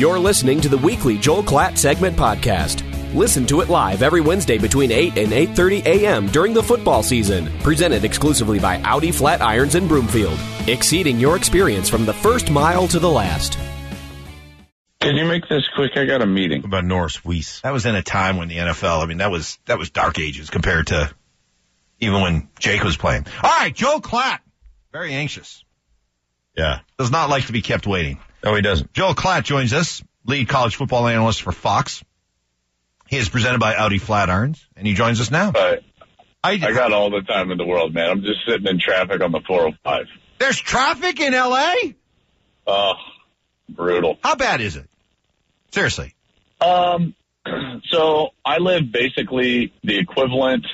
You're 0.00 0.18
listening 0.18 0.62
to 0.62 0.70
the 0.70 0.78
weekly 0.78 1.18
Joel 1.18 1.42
Klatt 1.42 1.76
segment 1.76 2.16
podcast. 2.16 2.82
Listen 3.14 3.44
to 3.44 3.60
it 3.60 3.68
live 3.68 4.00
every 4.00 4.22
Wednesday 4.22 4.56
between 4.56 4.90
8 4.90 5.18
and 5.18 5.30
8:30 5.30 5.84
a.m. 5.84 6.26
during 6.28 6.54
the 6.54 6.62
football 6.62 7.02
season. 7.02 7.52
Presented 7.58 8.02
exclusively 8.02 8.58
by 8.58 8.80
Audi 8.80 9.10
Flatirons 9.10 9.74
in 9.74 9.86
Broomfield. 9.86 10.38
Exceeding 10.68 11.20
your 11.20 11.36
experience 11.36 11.90
from 11.90 12.06
the 12.06 12.14
first 12.14 12.50
mile 12.50 12.88
to 12.88 12.98
the 12.98 13.10
last. 13.10 13.58
Can 15.02 15.16
you 15.16 15.26
make 15.26 15.46
this 15.50 15.68
quick? 15.76 15.90
I 15.96 16.06
got 16.06 16.22
a 16.22 16.26
meeting. 16.26 16.64
about 16.64 16.86
Norris 16.86 17.22
Weiss. 17.22 17.60
That 17.60 17.74
was 17.74 17.84
in 17.84 17.94
a 17.94 18.02
time 18.02 18.38
when 18.38 18.48
the 18.48 18.56
NFL, 18.56 19.02
I 19.02 19.04
mean, 19.04 19.18
that 19.18 19.30
was, 19.30 19.58
that 19.66 19.78
was 19.78 19.90
dark 19.90 20.18
ages 20.18 20.48
compared 20.48 20.86
to 20.86 21.14
even 21.98 22.22
when 22.22 22.48
Jake 22.58 22.82
was 22.82 22.96
playing. 22.96 23.26
All 23.42 23.50
right, 23.50 23.74
Joel 23.74 24.00
Klatt. 24.00 24.38
Very 24.92 25.12
anxious. 25.12 25.62
Yeah. 26.56 26.78
Does 26.96 27.10
not 27.10 27.28
like 27.28 27.48
to 27.48 27.52
be 27.52 27.60
kept 27.60 27.86
waiting. 27.86 28.18
No, 28.44 28.54
he 28.54 28.62
doesn't. 28.62 28.92
Joel 28.92 29.14
Klatt 29.14 29.44
joins 29.44 29.72
us, 29.72 30.02
lead 30.24 30.48
college 30.48 30.76
football 30.76 31.06
analyst 31.06 31.42
for 31.42 31.52
Fox. 31.52 32.02
He 33.08 33.16
is 33.16 33.28
presented 33.28 33.58
by 33.58 33.74
Audi 33.74 33.98
Flatirons, 33.98 34.64
and 34.76 34.86
he 34.86 34.94
joins 34.94 35.20
us 35.20 35.30
now. 35.30 35.52
I, 35.54 35.78
I 36.42 36.56
got 36.56 36.92
all 36.92 37.10
the 37.10 37.22
time 37.22 37.50
in 37.50 37.58
the 37.58 37.66
world, 37.66 37.92
man. 37.92 38.08
I'm 38.08 38.22
just 38.22 38.46
sitting 38.46 38.66
in 38.66 38.78
traffic 38.78 39.20
on 39.20 39.32
the 39.32 39.40
405. 39.46 40.06
there's 40.38 40.58
traffic 40.58 41.20
in 41.20 41.34
LA? 41.34 41.74
Oh, 42.66 42.94
brutal. 43.68 44.18
How 44.22 44.36
bad 44.36 44.60
is 44.60 44.76
it? 44.76 44.88
Seriously. 45.72 46.14
Um, 46.60 47.14
so 47.90 48.30
I 48.44 48.58
live 48.58 48.90
basically 48.90 49.72
the 49.82 49.98
equivalent 49.98 50.66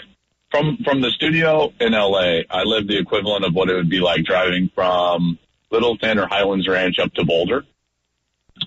from 0.50 0.78
from 0.84 1.00
the 1.00 1.10
studio 1.10 1.72
in 1.80 1.92
LA. 1.92 2.42
I 2.50 2.62
live 2.64 2.86
the 2.86 2.98
equivalent 2.98 3.44
of 3.44 3.54
what 3.54 3.68
it 3.68 3.74
would 3.74 3.90
be 3.90 4.00
like 4.00 4.24
driving 4.24 4.70
from 4.74 5.38
Littleton 5.70 6.18
or 6.18 6.26
Highlands 6.26 6.68
Ranch 6.68 6.98
up 6.98 7.12
to 7.14 7.24
Boulder, 7.24 7.64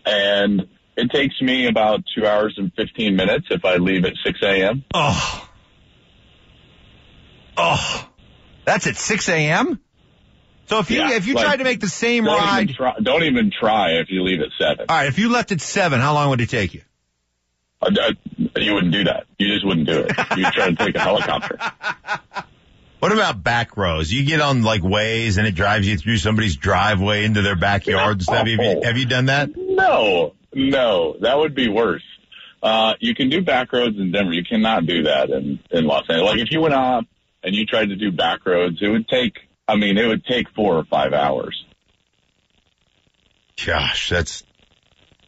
and 0.05 0.67
it 0.97 1.09
takes 1.11 1.41
me 1.41 1.67
about 1.67 2.01
two 2.15 2.25
hours 2.27 2.55
and 2.57 2.71
fifteen 2.75 3.15
minutes 3.15 3.47
if 3.49 3.63
I 3.65 3.75
leave 3.77 4.05
at 4.05 4.13
six 4.25 4.39
a.m. 4.43 4.83
Oh. 4.93 5.49
Oh. 7.57 8.09
That's 8.63 8.87
at 8.87 8.95
6 8.95 9.27
a.m.? 9.29 9.79
So 10.67 10.79
if 10.79 10.89
you, 10.91 10.99
Yeah, 10.99 11.13
if 11.13 11.25
you 11.27 11.33
like, 11.33 11.43
tried 11.45 11.57
to 11.57 11.63
make 11.65 11.79
the 11.81 11.89
same 11.89 12.23
Don't 12.23 12.37
ride, 12.37 12.61
even 12.63 12.75
try. 12.75 12.93
Don't 13.01 13.23
even 13.23 13.51
try 13.51 13.93
if 13.99 14.09
you 14.11 14.21
leave 14.23 14.39
at 14.41 14.49
seven. 14.57 14.85
all 14.87 14.95
right, 14.95 15.07
if 15.07 15.17
you 15.19 15.29
left 15.29 15.51
at 15.51 15.59
7, 15.59 15.99
how 15.99 16.13
long 16.13 16.29
would 16.29 16.39
it 16.39 16.49
take 16.49 16.73
you? 16.73 16.81
Uh, 17.81 17.89
uh, 17.99 18.13
You 18.57 18.75
wouldn't 18.75 18.93
do 18.93 19.03
that. 19.05 19.25
You 19.39 19.47
just 19.53 19.65
wouldn't 19.65 19.87
do 19.87 20.01
it. 20.07 20.11
You'd 20.37 20.53
try 20.53 20.69
to 20.69 20.75
take 20.75 20.95
a 20.95 20.99
helicopter. 21.01 21.57
What 22.99 23.13
about 23.13 23.41
back 23.41 23.77
rows? 23.77 24.11
You 24.11 24.25
get 24.25 24.41
on 24.41 24.61
like 24.61 24.81
Waze 24.81 25.37
and 25.37 25.47
it 25.47 25.55
drives 25.55 25.87
you 25.87 25.97
through 25.97 26.17
somebody's 26.17 26.57
driveway 26.57 27.23
into 27.23 27.41
their 27.41 27.55
backyard 27.55 28.17
and 28.17 28.23
stuff. 28.23 28.35
Have 28.35 28.47
you, 28.47 28.81
have 28.83 28.97
you 28.97 29.05
done 29.05 29.27
that? 29.27 29.49
No, 29.55 30.33
no, 30.53 31.15
that 31.21 31.37
would 31.37 31.55
be 31.55 31.69
worse. 31.69 32.03
Uh, 32.61 32.93
you 32.99 33.15
can 33.15 33.29
do 33.29 33.41
back 33.41 33.71
roads 33.71 33.97
in 33.97 34.11
Denver. 34.11 34.33
You 34.33 34.43
cannot 34.43 34.85
do 34.85 35.03
that 35.03 35.29
in, 35.29 35.59
in 35.71 35.85
Los 35.85 36.09
Angeles. 36.09 36.31
Like 36.31 36.39
if 36.39 36.51
you 36.51 36.59
went 36.59 36.73
up 36.73 37.05
and 37.41 37.55
you 37.55 37.65
tried 37.65 37.87
to 37.89 37.95
do 37.95 38.11
back 38.11 38.45
roads, 38.45 38.79
it 38.81 38.89
would 38.89 39.07
take, 39.07 39.37
I 39.65 39.77
mean, 39.77 39.97
it 39.97 40.05
would 40.05 40.25
take 40.25 40.49
four 40.53 40.77
or 40.77 40.83
five 40.83 41.13
hours. 41.13 41.63
Gosh, 43.65 44.09
that's 44.09 44.43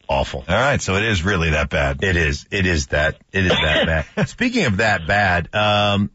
awful. 0.08 0.44
All 0.46 0.54
right, 0.54 0.80
so 0.80 0.96
it 0.96 1.04
is 1.04 1.22
really 1.22 1.50
that 1.50 1.70
bad. 1.70 2.04
It 2.04 2.16
is. 2.16 2.46
It 2.50 2.66
is 2.66 2.88
that. 2.88 3.18
It 3.32 3.46
is 3.46 3.52
that 3.52 4.06
bad. 4.14 4.28
Speaking 4.28 4.66
of 4.66 4.78
that 4.78 5.06
bad, 5.06 5.54
um, 5.54 6.10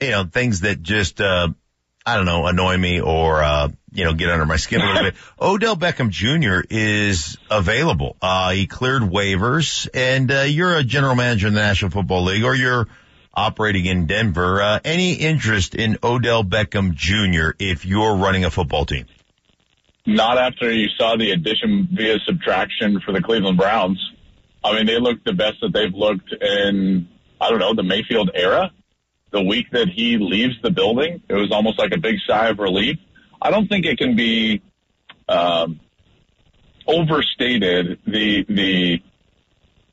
you 0.00 0.10
know, 0.10 0.24
things 0.24 0.60
that 0.60 0.82
just, 0.82 1.20
uh, 1.20 1.48
I 2.04 2.16
don't 2.16 2.24
know, 2.24 2.46
annoy 2.46 2.76
me 2.76 3.00
or, 3.00 3.42
uh, 3.42 3.68
you 3.92 4.04
know, 4.04 4.14
get 4.14 4.30
under 4.30 4.46
my 4.46 4.56
skin 4.56 4.80
a 4.80 4.86
little 4.86 5.02
bit. 5.02 5.14
Odell 5.40 5.76
Beckham 5.76 6.10
Jr. 6.10 6.64
is 6.70 7.36
available. 7.50 8.16
Uh, 8.22 8.50
he 8.50 8.66
cleared 8.66 9.02
waivers 9.02 9.88
and, 9.92 10.30
uh, 10.30 10.40
you're 10.42 10.76
a 10.76 10.84
general 10.84 11.14
manager 11.14 11.48
in 11.48 11.54
the 11.54 11.60
National 11.60 11.90
Football 11.90 12.24
League 12.24 12.44
or 12.44 12.54
you're 12.54 12.88
operating 13.34 13.86
in 13.86 14.06
Denver. 14.06 14.62
Uh, 14.62 14.80
any 14.84 15.14
interest 15.14 15.74
in 15.74 15.98
Odell 16.02 16.44
Beckham 16.44 16.94
Jr. 16.94 17.50
if 17.58 17.84
you're 17.84 18.16
running 18.16 18.44
a 18.44 18.50
football 18.50 18.86
team? 18.86 19.06
Not 20.06 20.38
after 20.38 20.72
you 20.72 20.88
saw 20.98 21.16
the 21.16 21.30
addition 21.30 21.88
via 21.92 22.18
subtraction 22.24 23.00
for 23.04 23.12
the 23.12 23.20
Cleveland 23.20 23.58
Browns. 23.58 23.98
I 24.64 24.74
mean, 24.74 24.86
they 24.86 24.98
looked 24.98 25.24
the 25.24 25.32
best 25.32 25.60
that 25.60 25.72
they've 25.72 25.94
looked 25.94 26.32
in, 26.32 27.08
I 27.40 27.50
don't 27.50 27.58
know, 27.58 27.74
the 27.74 27.82
Mayfield 27.82 28.30
era. 28.34 28.72
The 29.30 29.42
week 29.42 29.70
that 29.72 29.88
he 29.88 30.18
leaves 30.18 30.54
the 30.62 30.70
building, 30.70 31.22
it 31.28 31.34
was 31.34 31.52
almost 31.52 31.78
like 31.78 31.92
a 31.92 31.98
big 31.98 32.16
sigh 32.26 32.48
of 32.48 32.58
relief. 32.58 32.98
I 33.40 33.50
don't 33.50 33.68
think 33.68 33.86
it 33.86 33.98
can 33.98 34.16
be 34.16 34.60
um, 35.28 35.80
overstated 36.86 37.98
the 38.06 38.44
the 38.48 39.02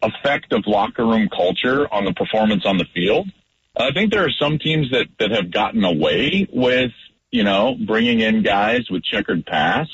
effect 0.02 0.54
of 0.54 0.64
locker 0.68 1.06
room 1.06 1.30
culture 1.30 1.92
on 1.94 2.06
the 2.06 2.14
performance 2.14 2.64
on 2.66 2.78
the 2.78 2.86
field. 2.94 3.28
I 3.76 3.92
think 3.92 4.12
there 4.12 4.26
are 4.26 4.32
some 4.32 4.58
teams 4.58 4.90
that 4.92 5.08
that 5.20 5.32
have 5.32 5.52
gotten 5.52 5.84
away 5.84 6.48
with 6.52 6.92
you 7.32 7.44
know 7.44 7.76
bringing 7.86 8.20
in 8.20 8.44
guys 8.44 8.90
with 8.90 9.04
checkered 9.04 9.46
past 9.46 9.92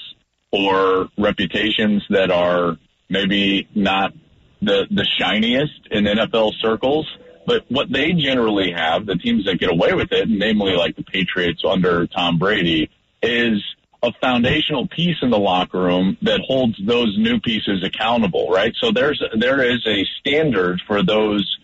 or 0.51 1.09
reputations 1.17 2.03
that 2.09 2.31
are 2.31 2.77
maybe 3.09 3.67
not 3.75 4.13
the 4.61 4.87
the 4.89 5.05
shiniest 5.05 5.87
in 5.91 6.05
NFL 6.05 6.53
circles. 6.61 7.07
But 7.45 7.65
what 7.69 7.91
they 7.91 8.13
generally 8.13 8.71
have, 8.71 9.05
the 9.05 9.15
teams 9.15 9.45
that 9.45 9.59
get 9.59 9.69
away 9.69 9.93
with 9.93 10.11
it, 10.11 10.29
namely 10.29 10.73
like 10.73 10.95
the 10.95 11.03
Patriots 11.03 11.63
under 11.67 12.07
Tom 12.07 12.37
Brady, 12.37 12.89
is 13.21 13.61
a 14.01 14.11
foundational 14.21 14.87
piece 14.87 15.15
in 15.21 15.29
the 15.29 15.39
locker 15.39 15.79
room 15.79 16.17
that 16.21 16.41
holds 16.41 16.75
those 16.85 17.17
new 17.17 17.39
pieces 17.39 17.83
accountable, 17.83 18.49
right? 18.49 18.73
So 18.81 18.91
there's 18.91 19.23
there 19.37 19.63
is 19.63 19.85
a 19.87 20.05
standard 20.19 20.81
for 20.85 21.03
those 21.03 21.57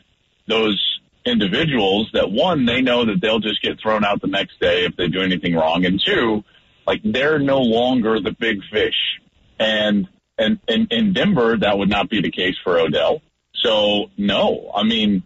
those 0.47 0.99
individuals 1.25 2.09
that 2.13 2.31
one 2.31 2.65
they 2.65 2.81
know 2.81 3.05
that 3.05 3.19
they'll 3.21 3.39
just 3.39 3.61
get 3.61 3.79
thrown 3.79 4.05
out 4.05 4.21
the 4.21 4.27
next 4.27 4.59
day 4.59 4.85
if 4.85 4.95
they 4.95 5.09
do 5.09 5.21
anything 5.21 5.53
wrong, 5.53 5.85
and 5.85 6.01
two, 6.03 6.43
like 6.87 7.01
they're 7.03 7.39
no 7.39 7.59
longer 7.59 8.21
the 8.21 8.31
big 8.31 8.63
fish, 8.71 9.19
and 9.59 10.07
and 10.37 10.59
in, 10.67 11.11
Denver 11.11 11.57
that 11.57 11.77
would 11.77 11.89
not 11.89 12.09
be 12.09 12.21
the 12.21 12.31
case 12.31 12.55
for 12.63 12.79
Odell. 12.79 13.21
So 13.53 14.09
no, 14.17 14.71
I 14.73 14.83
mean 14.83 15.23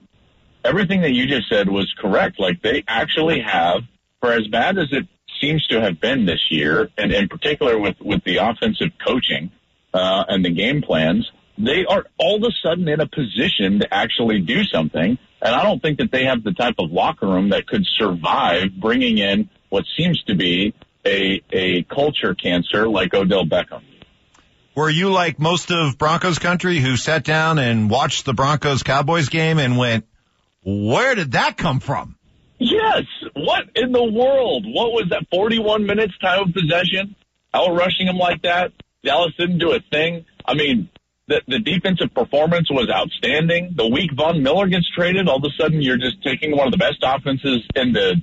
everything 0.64 1.02
that 1.02 1.12
you 1.12 1.28
just 1.28 1.50
said 1.50 1.70
was 1.70 1.94
correct. 2.00 2.40
Like 2.40 2.62
they 2.62 2.84
actually 2.88 3.42
have, 3.42 3.82
for 4.22 4.32
as 4.32 4.48
bad 4.48 4.78
as 4.78 4.88
it 4.92 5.08
seems 5.42 5.66
to 5.68 5.82
have 5.82 6.00
been 6.00 6.26
this 6.26 6.42
year, 6.50 6.90
and 6.98 7.12
in 7.12 7.28
particular 7.28 7.78
with 7.78 7.96
with 8.00 8.24
the 8.24 8.38
offensive 8.38 8.92
coaching 9.06 9.52
uh, 9.94 10.24
and 10.28 10.44
the 10.44 10.52
game 10.52 10.82
plans, 10.82 11.30
they 11.58 11.86
are 11.86 12.06
all 12.18 12.38
of 12.38 12.44
a 12.44 12.68
sudden 12.68 12.88
in 12.88 13.00
a 13.00 13.08
position 13.08 13.80
to 13.80 13.94
actually 13.94 14.40
do 14.40 14.64
something. 14.64 15.18
And 15.42 15.56
I 15.56 15.64
don't 15.64 15.82
think 15.82 16.00
that 16.00 16.12
they 16.12 16.26
have 16.26 16.44
the 16.44 16.54
type 16.54 16.76
of 16.80 16.92
locker 16.92 17.28
room 17.28 17.50
that 17.50 17.68
could 17.68 17.86
survive 17.98 18.70
bringing 18.80 19.18
in 19.18 19.50
what 19.70 19.84
seems 19.98 20.24
to 20.24 20.36
be 20.36 20.74
a 21.06 21.42
a 21.52 21.84
culture 21.84 22.34
cancer 22.34 22.88
like 22.88 23.14
Odell 23.14 23.46
Beckham. 23.46 23.82
Were 24.76 24.90
you 24.90 25.12
like 25.12 25.40
most 25.40 25.72
of 25.72 26.00
Broncos 26.00 26.40
country 26.40 26.80
who 26.80 26.98
sat 26.98 27.24
down 27.24 27.60
and 27.60 27.90
watched 27.90 28.26
the 28.26 28.34
Broncos 28.34 28.82
Cowboys 28.82 29.30
game 29.30 29.60
and 29.60 29.78
went, 29.78 30.06
where 30.66 31.16
did 31.16 31.34
that 31.34 31.58
come 31.58 31.80
from? 31.80 32.16
Yes. 32.60 33.04
What 33.34 33.66
in 33.76 33.92
the 33.92 34.04
world? 34.04 34.66
What 34.66 34.92
was 34.92 35.08
that? 35.10 35.26
41 35.32 35.86
minutes 35.86 36.18
time 36.20 36.48
of 36.48 36.54
possession? 36.54 37.16
Out 37.54 37.76
rushing 37.76 38.08
him 38.08 38.18
like 38.18 38.42
that? 38.44 38.72
Dallas 39.04 39.34
didn't 39.38 39.60
do 39.60 39.74
a 39.74 39.80
thing. 39.92 40.26
I 40.46 40.54
mean, 40.54 40.90
the, 41.28 41.42
the 41.48 41.60
defensive 41.60 42.14
performance 42.14 42.70
was 42.70 42.90
outstanding. 42.90 43.74
The 43.76 43.88
week 43.88 44.12
Von 44.16 44.44
Miller 44.44 44.68
gets 44.68 44.90
traded, 44.96 45.28
all 45.28 45.38
of 45.38 45.44
a 45.44 45.62
sudden 45.62 45.82
you're 45.82 45.98
just 45.98 46.24
taking 46.24 46.56
one 46.56 46.68
of 46.68 46.72
the 46.72 46.78
best 46.78 46.98
offenses 47.04 47.62
in 47.76 47.94
the 47.94 48.22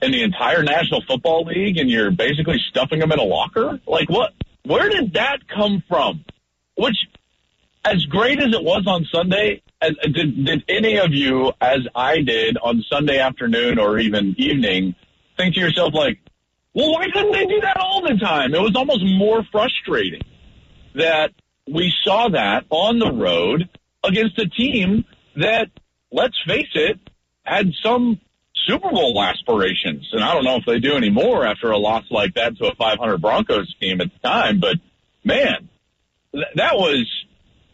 in 0.00 0.12
the 0.12 0.22
entire 0.22 0.62
National 0.62 1.02
Football 1.02 1.44
League 1.46 1.76
and 1.76 1.90
you're 1.90 2.12
basically 2.12 2.58
stuffing 2.70 3.00
them 3.00 3.10
in 3.10 3.18
a 3.18 3.24
locker. 3.24 3.80
Like 3.86 4.08
what? 4.08 4.32
Where 4.64 4.88
did 4.88 5.14
that 5.14 5.48
come 5.48 5.82
from? 5.88 6.24
Which, 6.76 6.96
as 7.88 8.04
great 8.04 8.38
as 8.40 8.54
it 8.54 8.62
was 8.62 8.84
on 8.86 9.06
Sunday, 9.10 9.62
as, 9.80 9.92
uh, 10.04 10.08
did, 10.08 10.44
did 10.44 10.64
any 10.68 10.98
of 10.98 11.12
you, 11.12 11.52
as 11.60 11.80
I 11.94 12.20
did 12.20 12.58
on 12.58 12.84
Sunday 12.90 13.18
afternoon 13.18 13.78
or 13.78 13.98
even 13.98 14.34
evening, 14.38 14.94
think 15.36 15.54
to 15.54 15.60
yourself 15.60 15.94
like, 15.94 16.18
well, 16.74 16.92
why 16.92 17.06
couldn't 17.10 17.32
they 17.32 17.46
do 17.46 17.60
that 17.62 17.78
all 17.78 18.02
the 18.02 18.16
time? 18.16 18.54
It 18.54 18.60
was 18.60 18.76
almost 18.76 19.02
more 19.04 19.42
frustrating 19.50 20.20
that 20.94 21.32
we 21.66 21.92
saw 22.04 22.28
that 22.28 22.64
on 22.70 22.98
the 22.98 23.10
road 23.10 23.68
against 24.04 24.38
a 24.38 24.48
team 24.48 25.04
that, 25.36 25.68
let's 26.12 26.36
face 26.46 26.68
it, 26.74 26.98
had 27.42 27.72
some 27.82 28.20
Super 28.66 28.90
Bowl 28.90 29.20
aspirations. 29.22 30.08
And 30.12 30.22
I 30.22 30.34
don't 30.34 30.44
know 30.44 30.56
if 30.56 30.66
they 30.66 30.78
do 30.78 30.94
anymore 30.94 31.46
after 31.46 31.70
a 31.70 31.78
loss 31.78 32.04
like 32.10 32.34
that 32.34 32.58
to 32.58 32.66
a 32.66 32.74
500 32.74 33.20
Broncos 33.20 33.74
team 33.80 34.00
at 34.00 34.08
the 34.12 34.28
time, 34.28 34.60
but 34.60 34.76
man, 35.24 35.68
th- 36.32 36.46
that 36.56 36.76
was 36.76 37.06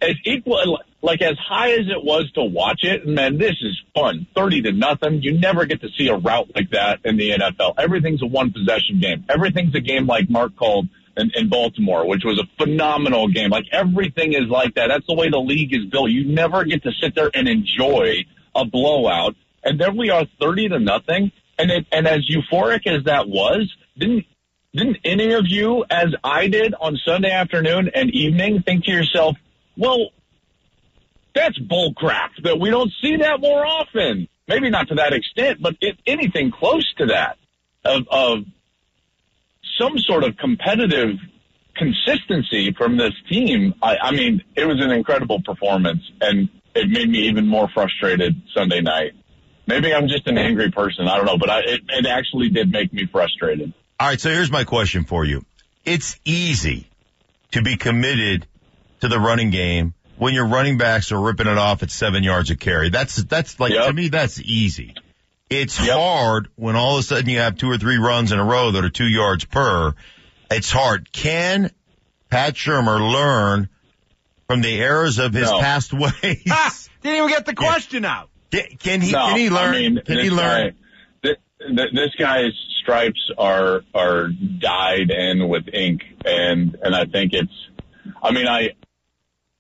as 0.00 0.14
equal, 0.25 0.79
like 1.02 1.23
as 1.23 1.37
high 1.38 1.73
as 1.73 1.87
it 1.88 2.02
was 2.02 2.31
to 2.32 2.43
watch 2.43 2.81
it. 2.82 3.05
And 3.05 3.14
man, 3.14 3.38
this 3.38 3.55
is 3.62 3.81
fun. 3.94 4.26
30 4.35 4.62
to 4.62 4.73
nothing. 4.73 5.23
You 5.23 5.38
never 5.38 5.64
get 5.67 5.81
to 5.82 5.88
see 5.96 6.08
a 6.08 6.17
rout 6.17 6.50
like 6.55 6.70
that 6.70 7.00
in 7.05 7.17
the 7.17 7.31
NFL. 7.31 7.75
Everything's 7.79 8.23
a 8.23 8.26
one 8.26 8.52
possession 8.52 9.00
game. 9.00 9.25
Everything's 9.29 9.75
a 9.75 9.81
game 9.81 10.06
like 10.06 10.29
Mark 10.29 10.56
called 10.56 10.88
in, 11.17 11.31
in 11.35 11.49
Baltimore, 11.49 12.06
which 12.06 12.25
was 12.25 12.41
a 12.41 12.62
phenomenal 12.62 13.29
game. 13.29 13.50
Like 13.50 13.67
everything 13.73 14.32
is 14.32 14.49
like 14.49 14.75
that. 14.75 14.88
That's 14.88 15.06
the 15.06 15.14
way 15.14 15.31
the 15.31 15.38
league 15.38 15.73
is 15.73 15.87
built. 15.87 16.11
You 16.11 16.26
never 16.26 16.64
get 16.64 16.82
to 16.82 16.93
sit 17.00 17.14
there 17.14 17.31
and 17.35 17.49
enjoy 17.49 18.25
a 18.55 18.64
blowout. 18.64 19.37
And 19.62 19.81
then 19.81 19.97
we 19.97 20.11
are 20.11 20.26
30 20.40 20.70
to 20.70 20.79
nothing. 20.79 21.32
And 21.58 21.70
it, 21.70 21.87
and 21.93 22.06
as 22.06 22.29
euphoric 22.29 22.87
as 22.87 23.05
that 23.05 23.29
was, 23.29 23.73
didn't 23.97 24.26
didn't 24.75 24.99
any 25.05 25.32
of 25.35 25.44
you, 25.47 25.85
as 25.88 26.08
I 26.25 26.49
did 26.49 26.75
on 26.81 26.99
Sunday 27.05 27.31
afternoon 27.31 27.93
and 27.94 28.11
evening, 28.11 28.62
think 28.62 28.85
to 28.87 28.90
yourself, 28.90 29.37
well, 29.76 30.11
that's 31.35 31.59
bullcrap 31.59 32.31
that 32.44 32.59
we 32.59 32.71
don't 32.71 32.93
see 33.03 33.17
that 33.17 33.41
more 33.41 33.67
often. 33.67 34.29
Maybe 34.47 34.71
not 34.71 34.88
to 34.88 34.97
that 34.97 35.12
extent, 35.12 35.61
but 35.61 35.75
if 35.81 35.97
anything 36.06 36.53
close 36.53 36.93
to 36.99 37.06
that 37.06 37.38
of, 37.85 38.03
of 38.11 38.44
some 39.79 39.99
sort 39.99 40.25
of 40.25 40.37
competitive 40.37 41.17
consistency 41.75 42.73
from 42.73 42.97
this 42.97 43.12
team. 43.29 43.75
I, 43.82 43.97
I 43.97 44.11
mean, 44.12 44.43
it 44.56 44.65
was 44.65 44.81
an 44.81 44.91
incredible 44.91 45.43
performance 45.43 46.03
and 46.21 46.49
it 46.75 46.88
made 46.88 47.09
me 47.09 47.29
even 47.29 47.47
more 47.47 47.69
frustrated 47.73 48.41
Sunday 48.55 48.81
night. 48.81 49.12
Maybe 49.67 49.94
I'm 49.94 50.09
just 50.09 50.26
an 50.26 50.38
angry 50.38 50.71
person. 50.71 51.09
I 51.09 51.17
don't 51.17 51.26
know, 51.26 51.38
but 51.38 51.50
I, 51.50 51.61
it, 51.61 51.81
it 51.88 52.06
actually 52.06 52.50
did 52.50 52.71
make 52.71 52.93
me 52.93 53.06
frustrated. 53.11 53.73
All 53.99 54.09
right. 54.09 54.21
So 54.21 54.31
here's 54.31 54.50
my 54.50 54.65
question 54.65 55.05
for 55.05 55.25
you. 55.25 55.44
It's 55.85 56.19
easy 56.25 56.88
to 57.53 57.62
be 57.62 57.76
committed 57.76 58.47
to 59.04 59.08
the 59.08 59.20
running 59.20 59.50
game 59.50 59.92
when 60.16 60.32
your 60.32 60.46
running 60.46 60.78
backs 60.78 61.12
are 61.12 61.20
ripping 61.20 61.46
it 61.46 61.58
off 61.58 61.82
at 61.82 61.90
seven 61.90 62.22
yards 62.22 62.50
a 62.50 62.56
carry. 62.56 62.88
That's, 62.88 63.16
that's 63.16 63.60
like, 63.60 63.72
yep. 63.72 63.86
to 63.86 63.92
me, 63.92 64.08
that's 64.08 64.40
easy. 64.40 64.94
It's 65.50 65.78
yep. 65.78 65.94
hard 65.94 66.48
when 66.56 66.74
all 66.74 66.94
of 66.96 67.00
a 67.00 67.02
sudden 67.02 67.28
you 67.28 67.38
have 67.38 67.58
two 67.58 67.70
or 67.70 67.76
three 67.76 67.98
runs 67.98 68.32
in 68.32 68.38
a 68.38 68.44
row 68.44 68.70
that 68.70 68.82
are 68.82 68.90
two 68.90 69.06
yards 69.06 69.44
per. 69.44 69.94
It's 70.50 70.70
hard. 70.70 71.12
Can 71.12 71.70
Pat 72.30 72.54
Shurmur 72.54 73.12
learn 73.12 73.68
from 74.46 74.62
the 74.62 74.80
errors 74.80 75.18
of 75.18 75.34
his 75.34 75.50
no. 75.50 75.60
past 75.60 75.92
ways? 75.92 76.42
Ah, 76.50 76.74
didn't 77.02 77.18
even 77.18 77.28
get 77.28 77.44
the 77.44 77.54
question 77.54 78.04
yeah. 78.04 78.20
out. 78.20 78.30
Can, 78.78 79.02
he? 79.02 79.12
No, 79.12 79.26
can 79.26 79.38
he 79.38 79.50
learn? 79.50 79.74
I 79.74 79.78
mean, 79.78 80.00
can 80.04 80.18
he 80.18 80.30
learn? 80.30 80.74
Guy, 81.22 81.30
this, 81.60 81.86
this 81.92 82.14
guy's 82.18 82.52
stripes 82.82 83.30
are 83.36 83.82
are 83.94 84.28
dyed 84.28 85.10
in 85.10 85.48
with 85.48 85.68
ink, 85.72 86.02
and 86.24 86.78
and 86.82 86.94
I 86.94 87.04
think 87.04 87.32
it's. 87.34 87.52
I 88.22 88.30
mean, 88.30 88.46
I 88.46 88.70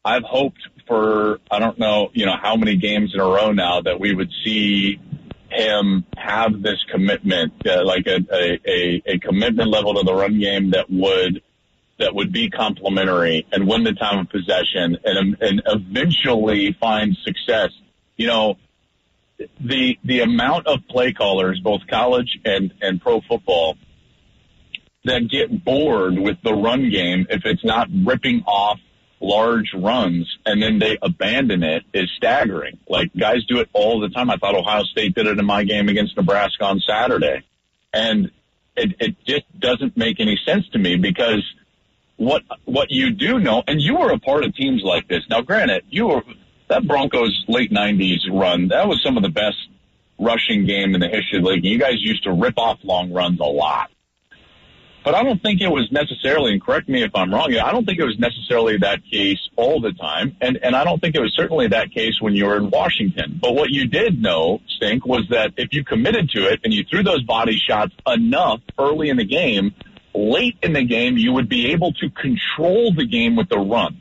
I've 0.04 0.24
hoped 0.24 0.60
for 0.86 1.38
I 1.50 1.58
don't 1.58 1.78
know 1.78 2.10
you 2.12 2.26
know 2.26 2.36
how 2.40 2.56
many 2.56 2.76
games 2.76 3.12
in 3.14 3.20
a 3.20 3.24
row 3.24 3.52
now 3.52 3.80
that 3.80 3.98
we 3.98 4.14
would 4.14 4.30
see 4.44 5.00
him 5.54 6.04
have 6.16 6.62
this 6.62 6.84
commitment, 6.90 7.52
uh, 7.66 7.84
like 7.84 8.06
a, 8.06 8.18
a, 8.32 9.02
a 9.06 9.18
commitment 9.18 9.70
level 9.70 9.94
to 9.94 10.02
the 10.02 10.14
run 10.14 10.38
game 10.40 10.70
that 10.70 10.90
would 10.90 11.42
that 11.98 12.14
would 12.14 12.32
be 12.32 12.50
complementary 12.50 13.46
and 13.52 13.68
win 13.68 13.84
the 13.84 13.92
time 13.92 14.18
of 14.18 14.28
possession 14.28 14.98
and 15.04 15.36
and 15.40 15.62
eventually 15.66 16.76
find 16.80 17.16
success. 17.24 17.70
You 18.16 18.26
know, 18.26 18.54
the 19.60 19.98
the 20.04 20.20
amount 20.20 20.66
of 20.66 20.80
play 20.88 21.12
callers, 21.12 21.60
both 21.62 21.82
college 21.88 22.38
and 22.44 22.72
and 22.82 23.00
pro 23.00 23.20
football, 23.20 23.76
that 25.04 25.28
get 25.30 25.64
bored 25.64 26.18
with 26.18 26.36
the 26.42 26.52
run 26.52 26.90
game 26.90 27.26
if 27.30 27.42
it's 27.44 27.64
not 27.64 27.88
ripping 28.04 28.42
off 28.46 28.78
large 29.24 29.72
runs 29.74 30.38
and 30.44 30.62
then 30.62 30.78
they 30.78 30.98
abandon 31.00 31.62
it 31.62 31.82
is 31.92 32.10
staggering. 32.16 32.78
Like 32.88 33.10
guys 33.16 33.44
do 33.46 33.58
it 33.60 33.68
all 33.72 34.00
the 34.00 34.08
time. 34.08 34.30
I 34.30 34.36
thought 34.36 34.54
Ohio 34.54 34.82
State 34.84 35.14
did 35.14 35.26
it 35.26 35.38
in 35.38 35.44
my 35.44 35.64
game 35.64 35.88
against 35.88 36.16
Nebraska 36.16 36.64
on 36.64 36.80
Saturday. 36.80 37.42
And 37.92 38.30
it, 38.76 38.96
it 39.00 39.16
just 39.24 39.44
doesn't 39.58 39.96
make 39.96 40.20
any 40.20 40.38
sense 40.44 40.68
to 40.70 40.78
me 40.78 40.96
because 40.96 41.42
what, 42.16 42.42
what 42.64 42.90
you 42.90 43.10
do 43.10 43.38
know, 43.38 43.62
and 43.66 43.80
you 43.80 43.96
were 43.96 44.10
a 44.10 44.18
part 44.18 44.44
of 44.44 44.54
teams 44.54 44.82
like 44.84 45.08
this. 45.08 45.22
Now 45.28 45.42
granted, 45.42 45.84
you 45.88 46.06
were, 46.06 46.22
that 46.68 46.86
Broncos 46.86 47.44
late 47.48 47.72
nineties 47.72 48.20
run, 48.30 48.68
that 48.68 48.88
was 48.88 49.02
some 49.02 49.16
of 49.16 49.22
the 49.22 49.28
best 49.28 49.56
rushing 50.18 50.66
game 50.66 50.94
in 50.94 51.00
the 51.00 51.08
history 51.08 51.38
of 51.38 51.44
the 51.44 51.50
league. 51.50 51.64
You 51.64 51.78
guys 51.78 51.96
used 52.00 52.24
to 52.24 52.32
rip 52.32 52.58
off 52.58 52.78
long 52.82 53.12
runs 53.12 53.40
a 53.40 53.44
lot. 53.44 53.90
But 55.04 55.14
I 55.14 55.22
don't 55.22 55.40
think 55.42 55.60
it 55.60 55.68
was 55.68 55.92
necessarily, 55.92 56.52
and 56.52 56.62
correct 56.62 56.88
me 56.88 57.02
if 57.02 57.10
I'm 57.14 57.32
wrong, 57.32 57.54
I 57.54 57.70
don't 57.72 57.84
think 57.84 57.98
it 57.98 58.04
was 58.04 58.18
necessarily 58.18 58.78
that 58.78 59.04
case 59.04 59.38
all 59.54 59.78
the 59.78 59.92
time. 59.92 60.34
And, 60.40 60.58
and 60.62 60.74
I 60.74 60.82
don't 60.82 60.98
think 60.98 61.14
it 61.14 61.20
was 61.20 61.34
certainly 61.36 61.68
that 61.68 61.92
case 61.92 62.22
when 62.22 62.34
you 62.34 62.46
were 62.46 62.56
in 62.56 62.70
Washington. 62.70 63.38
But 63.40 63.54
what 63.54 63.68
you 63.68 63.86
did 63.86 64.20
know, 64.22 64.62
Stink, 64.66 65.04
was 65.04 65.26
that 65.28 65.52
if 65.58 65.74
you 65.74 65.84
committed 65.84 66.30
to 66.30 66.46
it 66.50 66.60
and 66.64 66.72
you 66.72 66.84
threw 66.84 67.02
those 67.02 67.22
body 67.22 67.58
shots 67.58 67.92
enough 68.06 68.62
early 68.78 69.10
in 69.10 69.18
the 69.18 69.26
game, 69.26 69.74
late 70.14 70.56
in 70.62 70.72
the 70.72 70.84
game, 70.84 71.18
you 71.18 71.34
would 71.34 71.50
be 71.50 71.72
able 71.72 71.92
to 71.92 72.08
control 72.08 72.94
the 72.94 73.06
game 73.06 73.36
with 73.36 73.50
the 73.50 73.58
run. 73.58 74.00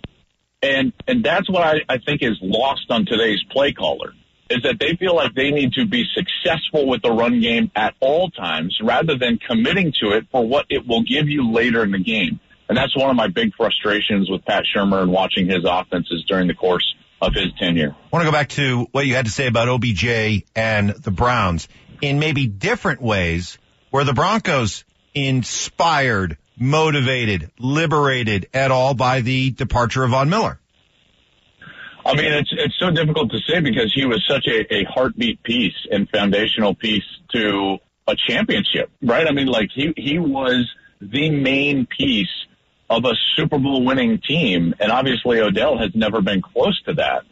And, 0.61 0.94
and 1.05 1.21
that's 1.21 1.50
what 1.50 1.63
I, 1.63 1.81
I 1.89 1.97
think 1.97 2.23
is 2.23 2.38
lost 2.41 2.85
on 2.89 3.05
today's 3.05 3.44
play 3.51 3.73
caller 3.73 4.13
is 4.49 4.61
that 4.63 4.77
they 4.79 4.95
feel 4.95 5.15
like 5.15 5.33
they 5.33 5.51
need 5.51 5.73
to 5.73 5.85
be 5.85 6.05
successful 6.13 6.87
with 6.87 7.01
the 7.01 7.11
run 7.11 7.39
game 7.39 7.71
at 7.75 7.95
all 7.99 8.29
times 8.29 8.77
rather 8.83 9.17
than 9.17 9.37
committing 9.37 9.93
to 10.01 10.11
it 10.11 10.25
for 10.31 10.45
what 10.45 10.65
it 10.69 10.87
will 10.87 11.03
give 11.03 11.27
you 11.27 11.51
later 11.51 11.83
in 11.83 11.91
the 11.91 12.03
game. 12.03 12.39
And 12.69 12.77
that's 12.77 12.95
one 12.95 13.09
of 13.09 13.15
my 13.15 13.27
big 13.27 13.53
frustrations 13.55 14.29
with 14.29 14.45
Pat 14.45 14.63
Shurmur 14.75 15.01
and 15.01 15.11
watching 15.11 15.47
his 15.47 15.65
offenses 15.65 16.23
during 16.27 16.47
the 16.47 16.53
course 16.53 16.95
of 17.21 17.33
his 17.33 17.47
tenure. 17.59 17.95
I 17.95 18.07
want 18.11 18.23
to 18.25 18.31
go 18.31 18.31
back 18.31 18.49
to 18.49 18.87
what 18.91 19.05
you 19.05 19.15
had 19.15 19.25
to 19.25 19.31
say 19.31 19.47
about 19.47 19.69
OBJ 19.69 20.43
and 20.55 20.89
the 20.89 21.11
Browns 21.11 21.67
in 22.01 22.19
maybe 22.19 22.47
different 22.47 23.01
ways 23.01 23.57
where 23.91 24.03
the 24.03 24.13
Broncos 24.13 24.83
inspired, 25.13 26.37
motivated, 26.57 27.51
liberated 27.59 28.49
at 28.53 28.71
all 28.71 28.93
by 28.93 29.21
the 29.21 29.51
departure 29.51 30.03
of 30.03 30.11
Von 30.11 30.29
Miller. 30.29 30.59
I 32.05 32.15
mean, 32.15 32.33
it's 32.33 32.50
it's 32.51 32.77
so 32.79 32.91
difficult 32.91 33.31
to 33.31 33.39
say 33.47 33.61
because 33.61 33.94
he 33.94 34.05
was 34.05 34.23
such 34.27 34.47
a, 34.47 34.73
a 34.73 34.83
heartbeat 34.85 35.41
piece 35.44 35.88
and 35.91 36.09
foundational 36.09 36.75
piece 36.75 37.05
to 37.33 37.77
a 38.07 38.15
championship, 38.27 38.91
right? 39.01 39.27
I 39.27 39.31
mean, 39.31 39.47
like 39.47 39.69
he 39.73 39.94
he 39.95 40.19
was 40.19 40.69
the 41.01 41.29
main 41.29 41.85
piece 41.85 42.27
of 42.89 43.05
a 43.05 43.13
Super 43.35 43.57
Bowl 43.57 43.85
winning 43.85 44.19
team, 44.19 44.73
and 44.79 44.91
obviously 44.91 45.39
Odell 45.39 45.77
has 45.77 45.91
never 45.95 46.21
been 46.21 46.41
close 46.41 46.81
to 46.83 46.94
that. 46.95 47.23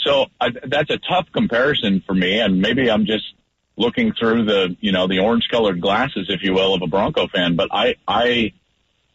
So 0.00 0.26
I, 0.40 0.50
that's 0.64 0.90
a 0.90 0.98
tough 0.98 1.26
comparison 1.32 2.02
for 2.06 2.14
me, 2.14 2.40
and 2.40 2.60
maybe 2.60 2.90
I'm 2.90 3.06
just 3.06 3.24
looking 3.76 4.12
through 4.12 4.44
the 4.44 4.76
you 4.80 4.92
know 4.92 5.06
the 5.06 5.20
orange 5.20 5.48
colored 5.50 5.80
glasses, 5.80 6.26
if 6.28 6.42
you 6.42 6.52
will, 6.52 6.74
of 6.74 6.82
a 6.82 6.86
Bronco 6.86 7.28
fan. 7.28 7.56
But 7.56 7.68
I 7.72 7.94
I 8.06 8.52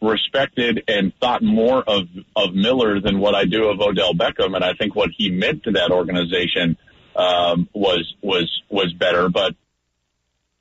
respected 0.04 0.84
and 0.88 1.12
thought 1.20 1.42
more 1.42 1.82
of 1.82 2.02
of 2.36 2.54
Miller 2.54 3.00
than 3.00 3.18
what 3.18 3.34
I 3.34 3.44
do 3.44 3.68
of 3.68 3.80
Odell 3.80 4.14
Beckham, 4.14 4.54
and 4.54 4.64
I 4.64 4.74
think 4.74 4.94
what 4.94 5.10
he 5.16 5.30
meant 5.30 5.64
to 5.64 5.72
that 5.72 5.90
organization 5.90 6.76
um, 7.16 7.68
was 7.72 8.14
was 8.22 8.50
was 8.68 8.92
better. 8.92 9.28
But 9.28 9.54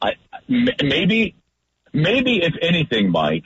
I 0.02 0.14
maybe 0.48 1.36
maybe 1.94 2.42
if 2.44 2.54
anything, 2.62 3.12
Mike, 3.12 3.46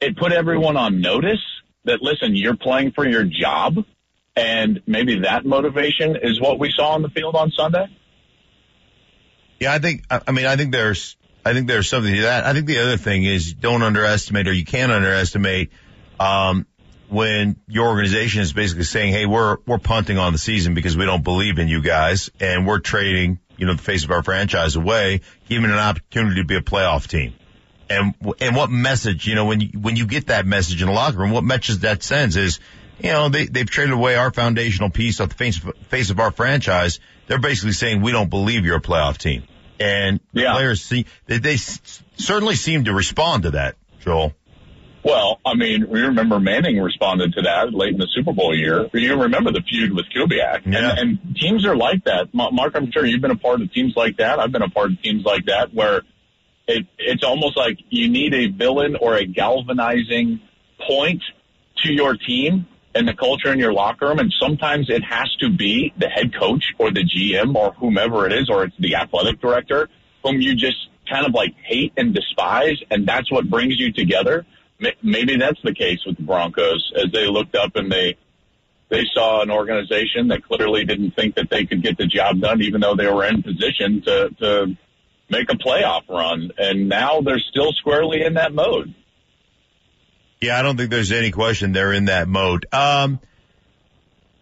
it 0.00 0.16
put 0.16 0.32
everyone 0.32 0.76
on 0.76 1.00
notice 1.00 1.44
that 1.84 2.02
listen, 2.02 2.36
you're 2.36 2.56
playing 2.56 2.92
for 2.92 3.06
your 3.06 3.24
job, 3.24 3.76
and 4.36 4.82
maybe 4.86 5.20
that 5.20 5.44
motivation 5.44 6.16
is 6.22 6.40
what 6.40 6.58
we 6.58 6.72
saw 6.74 6.90
on 6.94 7.02
the 7.02 7.08
field 7.08 7.34
on 7.34 7.50
Sunday. 7.50 7.86
Yeah, 9.60 9.72
I 9.72 9.78
think. 9.78 10.04
I 10.10 10.30
mean, 10.32 10.46
I 10.46 10.56
think 10.56 10.72
there's 10.72 11.16
I 11.48 11.54
think 11.54 11.66
there's 11.66 11.88
something 11.88 12.14
to 12.14 12.22
that. 12.22 12.44
I 12.44 12.52
think 12.52 12.66
the 12.66 12.80
other 12.80 12.98
thing 12.98 13.24
is 13.24 13.54
don't 13.54 13.82
underestimate 13.82 14.48
or 14.48 14.52
you 14.52 14.66
can't 14.66 14.92
underestimate, 14.92 15.70
um, 16.20 16.66
when 17.08 17.56
your 17.66 17.88
organization 17.88 18.42
is 18.42 18.52
basically 18.52 18.84
saying, 18.84 19.14
Hey, 19.14 19.24
we're, 19.24 19.56
we're 19.66 19.78
punting 19.78 20.18
on 20.18 20.32
the 20.32 20.38
season 20.38 20.74
because 20.74 20.94
we 20.94 21.06
don't 21.06 21.24
believe 21.24 21.58
in 21.58 21.68
you 21.68 21.80
guys 21.80 22.30
and 22.38 22.66
we're 22.66 22.80
trading, 22.80 23.38
you 23.56 23.64
know, 23.64 23.72
the 23.72 23.82
face 23.82 24.04
of 24.04 24.10
our 24.10 24.22
franchise 24.22 24.76
away, 24.76 25.22
giving 25.48 25.70
an 25.70 25.78
opportunity 25.78 26.42
to 26.42 26.44
be 26.44 26.56
a 26.56 26.60
playoff 26.60 27.06
team. 27.08 27.32
And, 27.88 28.14
and 28.42 28.54
what 28.54 28.68
message, 28.70 29.26
you 29.26 29.34
know, 29.34 29.46
when 29.46 29.62
you, 29.62 29.68
when 29.80 29.96
you 29.96 30.06
get 30.06 30.26
that 30.26 30.44
message 30.44 30.82
in 30.82 30.88
the 30.88 30.94
locker 30.94 31.16
room, 31.16 31.30
what 31.30 31.44
message 31.44 31.78
that 31.78 32.02
sends 32.02 32.36
is, 32.36 32.60
you 33.00 33.10
know, 33.10 33.30
they, 33.30 33.46
they've 33.46 33.70
traded 33.70 33.94
away 33.94 34.16
our 34.16 34.30
foundational 34.30 34.90
piece 34.90 35.18
of 35.20 35.30
the 35.30 35.34
face, 35.34 35.58
face 35.88 36.10
of 36.10 36.20
our 36.20 36.30
franchise. 36.30 37.00
They're 37.26 37.38
basically 37.38 37.72
saying 37.72 38.02
we 38.02 38.12
don't 38.12 38.28
believe 38.28 38.66
you're 38.66 38.76
a 38.76 38.82
playoff 38.82 39.16
team. 39.16 39.44
And 39.80 40.20
yeah. 40.32 40.52
players 40.52 40.82
see, 40.82 41.06
they, 41.26 41.38
they 41.38 41.56
certainly 41.56 42.56
seem 42.56 42.84
to 42.84 42.94
respond 42.94 43.44
to 43.44 43.50
that, 43.52 43.76
Joel. 44.00 44.34
Well, 45.04 45.40
I 45.46 45.54
mean, 45.54 45.88
we 45.88 46.00
remember 46.02 46.40
Manning 46.40 46.78
responded 46.80 47.32
to 47.34 47.42
that 47.42 47.72
late 47.72 47.92
in 47.92 47.98
the 47.98 48.08
Super 48.12 48.32
Bowl 48.32 48.54
year. 48.54 48.88
You 48.92 49.22
remember 49.22 49.52
the 49.52 49.62
feud 49.62 49.94
with 49.94 50.06
Kubiak. 50.14 50.66
Yeah. 50.66 50.90
And, 50.90 50.98
and 50.98 51.36
teams 51.36 51.64
are 51.64 51.76
like 51.76 52.04
that. 52.04 52.34
Mark, 52.34 52.72
I'm 52.74 52.90
sure 52.90 53.06
you've 53.06 53.22
been 53.22 53.30
a 53.30 53.36
part 53.36 53.62
of 53.62 53.72
teams 53.72 53.94
like 53.96 54.16
that. 54.18 54.38
I've 54.38 54.52
been 54.52 54.62
a 54.62 54.70
part 54.70 54.90
of 54.90 55.00
teams 55.00 55.24
like 55.24 55.46
that 55.46 55.72
where 55.72 56.02
it, 56.66 56.86
it's 56.98 57.22
almost 57.22 57.56
like 57.56 57.78
you 57.90 58.08
need 58.08 58.34
a 58.34 58.48
villain 58.48 58.96
or 59.00 59.14
a 59.14 59.24
galvanizing 59.24 60.40
point 60.86 61.22
to 61.84 61.92
your 61.92 62.16
team 62.16 62.66
and 62.94 63.06
the 63.06 63.14
culture 63.14 63.52
in 63.52 63.58
your 63.58 63.72
locker 63.72 64.06
room. 64.06 64.18
And 64.18 64.32
sometimes 64.40 64.88
it 64.88 65.02
has 65.04 65.34
to 65.40 65.50
be 65.50 65.92
the 65.96 66.08
head 66.08 66.34
coach 66.34 66.64
or 66.78 66.90
the 66.90 67.04
GM 67.04 67.54
or 67.54 67.72
whomever 67.72 68.26
it 68.26 68.32
is, 68.32 68.48
or 68.50 68.64
it's 68.64 68.76
the 68.78 68.96
athletic 68.96 69.40
director 69.40 69.88
whom 70.22 70.40
you 70.40 70.54
just 70.54 70.88
kind 71.08 71.26
of 71.26 71.32
like 71.32 71.54
hate 71.62 71.92
and 71.96 72.14
despise. 72.14 72.78
And 72.90 73.06
that's 73.06 73.30
what 73.30 73.48
brings 73.48 73.78
you 73.78 73.92
together. 73.92 74.46
maybe 75.02 75.36
that's 75.36 75.60
the 75.62 75.74
case 75.74 75.98
with 76.06 76.16
the 76.16 76.22
Broncos 76.22 76.92
as 76.96 77.12
they 77.12 77.26
looked 77.26 77.56
up 77.56 77.76
and 77.76 77.90
they 77.90 78.16
they 78.90 79.04
saw 79.12 79.42
an 79.42 79.50
organization 79.50 80.28
that 80.28 80.42
clearly 80.44 80.84
didn't 80.84 81.10
think 81.10 81.34
that 81.34 81.50
they 81.50 81.66
could 81.66 81.82
get 81.82 81.98
the 81.98 82.06
job 82.06 82.40
done, 82.40 82.62
even 82.62 82.80
though 82.80 82.94
they 82.94 83.06
were 83.06 83.24
in 83.24 83.42
position 83.42 84.02
to 84.02 84.30
to 84.40 84.76
make 85.30 85.50
a 85.52 85.56
playoff 85.56 86.08
run, 86.08 86.50
and 86.56 86.88
now 86.88 87.20
they're 87.20 87.38
still 87.38 87.72
squarely 87.72 88.22
in 88.22 88.34
that 88.34 88.52
mode. 88.54 88.94
Yeah, 90.40 90.58
I 90.58 90.62
don't 90.62 90.76
think 90.76 90.90
there's 90.90 91.12
any 91.12 91.30
question 91.30 91.72
they're 91.72 91.92
in 91.92 92.06
that 92.06 92.28
mode. 92.28 92.66
Um, 92.72 93.20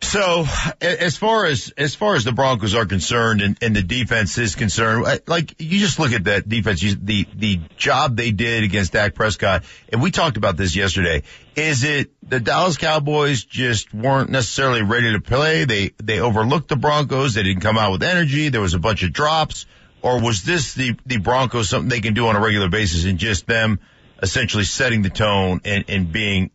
so 0.03 0.47
as 0.81 1.17
far 1.17 1.47
as 1.47 1.73
as 1.77 1.95
far 1.95 2.15
as 2.17 2.25
the 2.25 2.33
Broncos 2.33 2.75
are 2.75 2.85
concerned 2.85 3.41
and, 3.41 3.57
and 3.63 3.75
the 3.75 3.83
defense 3.83 4.37
is 4.37 4.55
concerned, 4.55 5.07
like 5.27 5.55
you 5.59 5.81
just 5.81 5.99
look 5.99 6.13
at 6.13 6.25
that 6.25 6.49
defense, 6.49 6.81
the 6.81 7.27
the 7.35 7.61
job 7.77 8.17
they 8.17 8.31
did 8.31 8.63
against 8.63 8.93
Dak 8.93 9.15
Prescott, 9.15 9.65
and 9.89 10.03
we 10.03 10.11
talked 10.11 10.37
about 10.37 10.57
this 10.57 10.77
yesterday. 10.77 11.23
Is 11.57 11.83
it 11.83 12.11
the 12.23 12.41
Dallas 12.41 12.77
Cowboys 12.77 13.43
just 13.43 13.93
weren't 13.95 14.29
necessarily 14.29 14.83
ready 14.83 15.13
to 15.13 15.21
play? 15.21 15.65
They 15.65 15.93
they 15.97 16.21
overlooked 16.21 16.69
the 16.69 16.77
Broncos. 16.77 17.35
They 17.35 17.43
didn't 17.43 17.63
come 17.63 17.79
out 17.79 17.93
with 17.93 18.03
energy. 18.03 18.51
There 18.51 18.61
was 18.61 18.75
a 18.75 18.79
bunch 18.79 19.03
of 19.03 19.15
drops, 19.15 19.65
or 20.03 20.21
was 20.21 20.43
this 20.43 20.75
the 20.75 20.95
the 21.07 21.17
Broncos 21.17 21.71
something 21.71 21.89
they 21.89 22.01
can 22.01 22.13
do 22.13 22.27
on 22.29 22.37
a 22.37 22.41
regular 22.41 22.69
basis 22.69 23.07
and 23.07 23.19
just 23.19 23.47
them 23.47 23.81
essentially 24.23 24.65
setting 24.65 25.03
the 25.03 25.11
tone 25.11 25.61
and, 25.65 25.85
and 25.89 26.13
being 26.13 26.51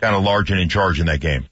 kind 0.00 0.14
of 0.14 0.22
large 0.22 0.50
and 0.50 0.60
in 0.60 0.68
charge 0.68 1.00
in 1.00 1.06
that 1.06 1.20
game? 1.20 1.46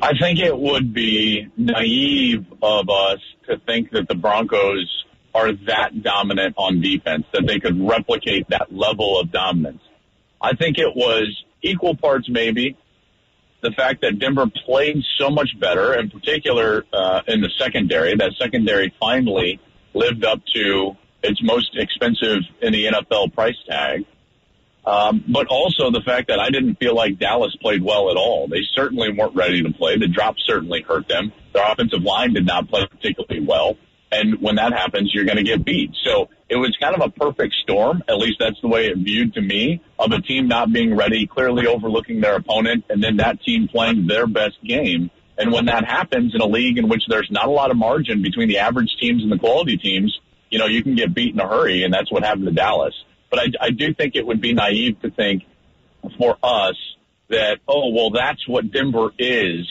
I 0.00 0.12
think 0.20 0.38
it 0.38 0.56
would 0.56 0.94
be 0.94 1.48
naive 1.56 2.46
of 2.62 2.88
us 2.88 3.18
to 3.48 3.58
think 3.66 3.90
that 3.90 4.06
the 4.08 4.14
Broncos 4.14 5.04
are 5.34 5.52
that 5.66 6.02
dominant 6.02 6.54
on 6.56 6.80
defense, 6.80 7.24
that 7.32 7.46
they 7.46 7.58
could 7.58 7.80
replicate 7.80 8.48
that 8.48 8.72
level 8.72 9.18
of 9.18 9.32
dominance. 9.32 9.82
I 10.40 10.54
think 10.54 10.78
it 10.78 10.94
was 10.94 11.44
equal 11.62 11.96
parts 11.96 12.28
maybe 12.28 12.76
the 13.60 13.72
fact 13.72 14.02
that 14.02 14.18
Denver 14.18 14.46
played 14.66 14.98
so 15.18 15.30
much 15.30 15.48
better, 15.58 15.94
in 15.94 16.10
particular 16.10 16.84
uh, 16.92 17.22
in 17.26 17.40
the 17.40 17.50
secondary. 17.58 18.14
That 18.16 18.32
secondary 18.38 18.94
finally 19.00 19.60
lived 19.94 20.24
up 20.24 20.40
to 20.54 20.96
its 21.22 21.42
most 21.42 21.76
expensive 21.76 22.42
in 22.62 22.72
the 22.72 22.86
NFL 22.86 23.34
price 23.34 23.56
tag. 23.68 24.04
Um, 24.88 25.22
but 25.28 25.48
also 25.48 25.90
the 25.90 26.00
fact 26.00 26.28
that 26.28 26.40
I 26.40 26.48
didn't 26.48 26.76
feel 26.76 26.94
like 26.94 27.18
Dallas 27.18 27.54
played 27.60 27.82
well 27.82 28.10
at 28.10 28.16
all. 28.16 28.48
They 28.48 28.62
certainly 28.74 29.12
weren't 29.12 29.34
ready 29.34 29.62
to 29.62 29.70
play. 29.70 29.98
The 29.98 30.08
drop 30.08 30.36
certainly 30.46 30.80
hurt 30.80 31.06
them. 31.08 31.30
Their 31.52 31.70
offensive 31.70 32.02
line 32.02 32.32
did 32.32 32.46
not 32.46 32.70
play 32.70 32.86
particularly 32.86 33.44
well. 33.46 33.76
And 34.10 34.40
when 34.40 34.54
that 34.54 34.72
happens, 34.72 35.12
you're 35.12 35.26
going 35.26 35.36
to 35.36 35.42
get 35.42 35.62
beat. 35.62 35.90
So 36.04 36.30
it 36.48 36.56
was 36.56 36.74
kind 36.80 36.94
of 36.94 37.02
a 37.02 37.10
perfect 37.10 37.54
storm. 37.62 38.02
At 38.08 38.16
least 38.16 38.38
that's 38.40 38.58
the 38.62 38.68
way 38.68 38.86
it 38.86 38.96
viewed 38.96 39.34
to 39.34 39.42
me 39.42 39.82
of 39.98 40.12
a 40.12 40.22
team 40.22 40.48
not 40.48 40.72
being 40.72 40.96
ready, 40.96 41.26
clearly 41.26 41.66
overlooking 41.66 42.22
their 42.22 42.36
opponent, 42.36 42.86
and 42.88 43.04
then 43.04 43.18
that 43.18 43.42
team 43.42 43.68
playing 43.68 44.06
their 44.06 44.26
best 44.26 44.56
game. 44.64 45.10
And 45.36 45.52
when 45.52 45.66
that 45.66 45.84
happens 45.84 46.34
in 46.34 46.40
a 46.40 46.46
league 46.46 46.78
in 46.78 46.88
which 46.88 47.02
there's 47.08 47.30
not 47.30 47.46
a 47.46 47.50
lot 47.50 47.70
of 47.70 47.76
margin 47.76 48.22
between 48.22 48.48
the 48.48 48.56
average 48.56 48.96
teams 48.98 49.22
and 49.22 49.30
the 49.30 49.38
quality 49.38 49.76
teams, 49.76 50.18
you 50.48 50.58
know, 50.58 50.66
you 50.66 50.82
can 50.82 50.96
get 50.96 51.12
beat 51.12 51.34
in 51.34 51.40
a 51.40 51.46
hurry, 51.46 51.84
and 51.84 51.92
that's 51.92 52.10
what 52.10 52.24
happened 52.24 52.46
to 52.46 52.52
Dallas. 52.52 52.94
But 53.30 53.40
I, 53.40 53.66
I 53.66 53.70
do 53.70 53.94
think 53.94 54.14
it 54.14 54.26
would 54.26 54.40
be 54.40 54.52
naive 54.52 55.00
to 55.02 55.10
think 55.10 55.44
for 56.16 56.36
us 56.42 56.76
that, 57.28 57.58
oh, 57.68 57.92
well, 57.92 58.10
that's 58.10 58.46
what 58.48 58.70
Denver 58.70 59.10
is 59.18 59.66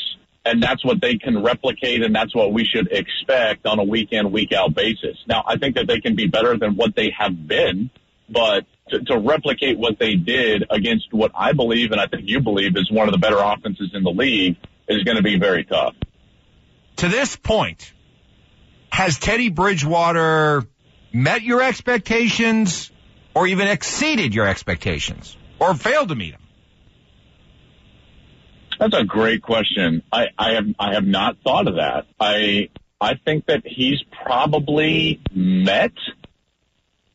and 0.48 0.64
that's 0.64 0.84
what 0.86 1.02
they 1.02 1.18
can 1.18 1.44
replicate 1.44 2.02
and 2.02 2.16
that's 2.16 2.34
what 2.34 2.54
we 2.54 2.64
should 2.64 2.88
expect 2.92 3.66
on 3.66 3.80
a 3.80 3.84
week 3.84 4.10
in, 4.12 4.32
week 4.32 4.54
out 4.54 4.74
basis. 4.74 5.18
Now, 5.28 5.44
I 5.46 5.58
think 5.58 5.76
that 5.76 5.88
they 5.88 6.00
can 6.00 6.16
be 6.16 6.28
better 6.28 6.58
than 6.58 6.76
what 6.76 6.96
they 6.96 7.12
have 7.18 7.48
been, 7.48 7.90
but 8.30 8.66
to, 8.90 9.04
to 9.04 9.18
replicate 9.18 9.78
what 9.78 10.00
they 10.00 10.16
did 10.16 10.64
against 10.70 11.12
what 11.12 11.32
I 11.36 11.52
believe 11.52 11.92
and 11.92 12.00
I 12.00 12.08
think 12.08 12.24
you 12.26 12.40
believe 12.40 12.78
is 12.78 12.90
one 12.90 13.08
of 13.08 13.12
the 13.12 13.18
better 13.18 13.38
offenses 13.38 13.92
in 13.94 14.04
the 14.04 14.12
league 14.12 14.56
is 14.88 15.04
going 15.04 15.18
to 15.18 15.24
be 15.24 15.38
very 15.38 15.66
tough. 15.66 15.96
To 16.98 17.10
this 17.10 17.36
point, 17.36 17.92
has 18.90 19.20
Teddy 19.20 19.50
Bridgewater 19.50 20.64
met 21.12 21.42
your 21.42 21.62
expectations? 21.62 22.90
Or 23.38 23.46
even 23.46 23.68
exceeded 23.68 24.34
your 24.34 24.48
expectations 24.48 25.38
or 25.60 25.76
failed 25.76 26.10
to 26.10 26.16
meet 26.16 26.32
them? 26.32 26.42
That's 28.80 28.96
a 28.96 29.04
great 29.04 29.44
question. 29.44 30.02
I, 30.12 30.26
I 30.40 30.54
have 30.54 30.66
I 30.80 30.94
have 30.96 31.06
not 31.06 31.38
thought 31.44 31.68
of 31.68 31.76
that. 31.76 32.08
I 32.20 32.70
I 33.00 33.14
think 33.24 33.46
that 33.46 33.62
he's 33.64 34.02
probably 34.24 35.22
met, 35.32 35.94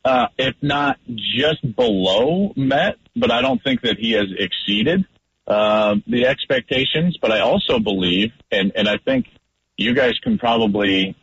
uh, 0.05 0.27
if 0.37 0.55
not 0.61 0.97
just 1.07 1.75
below 1.75 2.53
met, 2.55 2.95
but 3.17 3.29
I 3.29 3.41
don't 3.41 3.61
think 3.61 3.81
that 3.81 3.97
he 3.97 4.13
has 4.13 4.27
exceeded 4.37 5.05
uh, 5.45 5.95
the 6.07 6.25
expectations. 6.27 7.17
But 7.21 7.33
I 7.33 7.41
also 7.41 7.79
believe, 7.79 8.31
and 8.49 8.71
and 8.75 8.87
I 8.87 8.97
think 8.97 9.25
you 9.75 9.93
guys 9.93 10.13
can 10.23 10.37
probably 10.37 11.17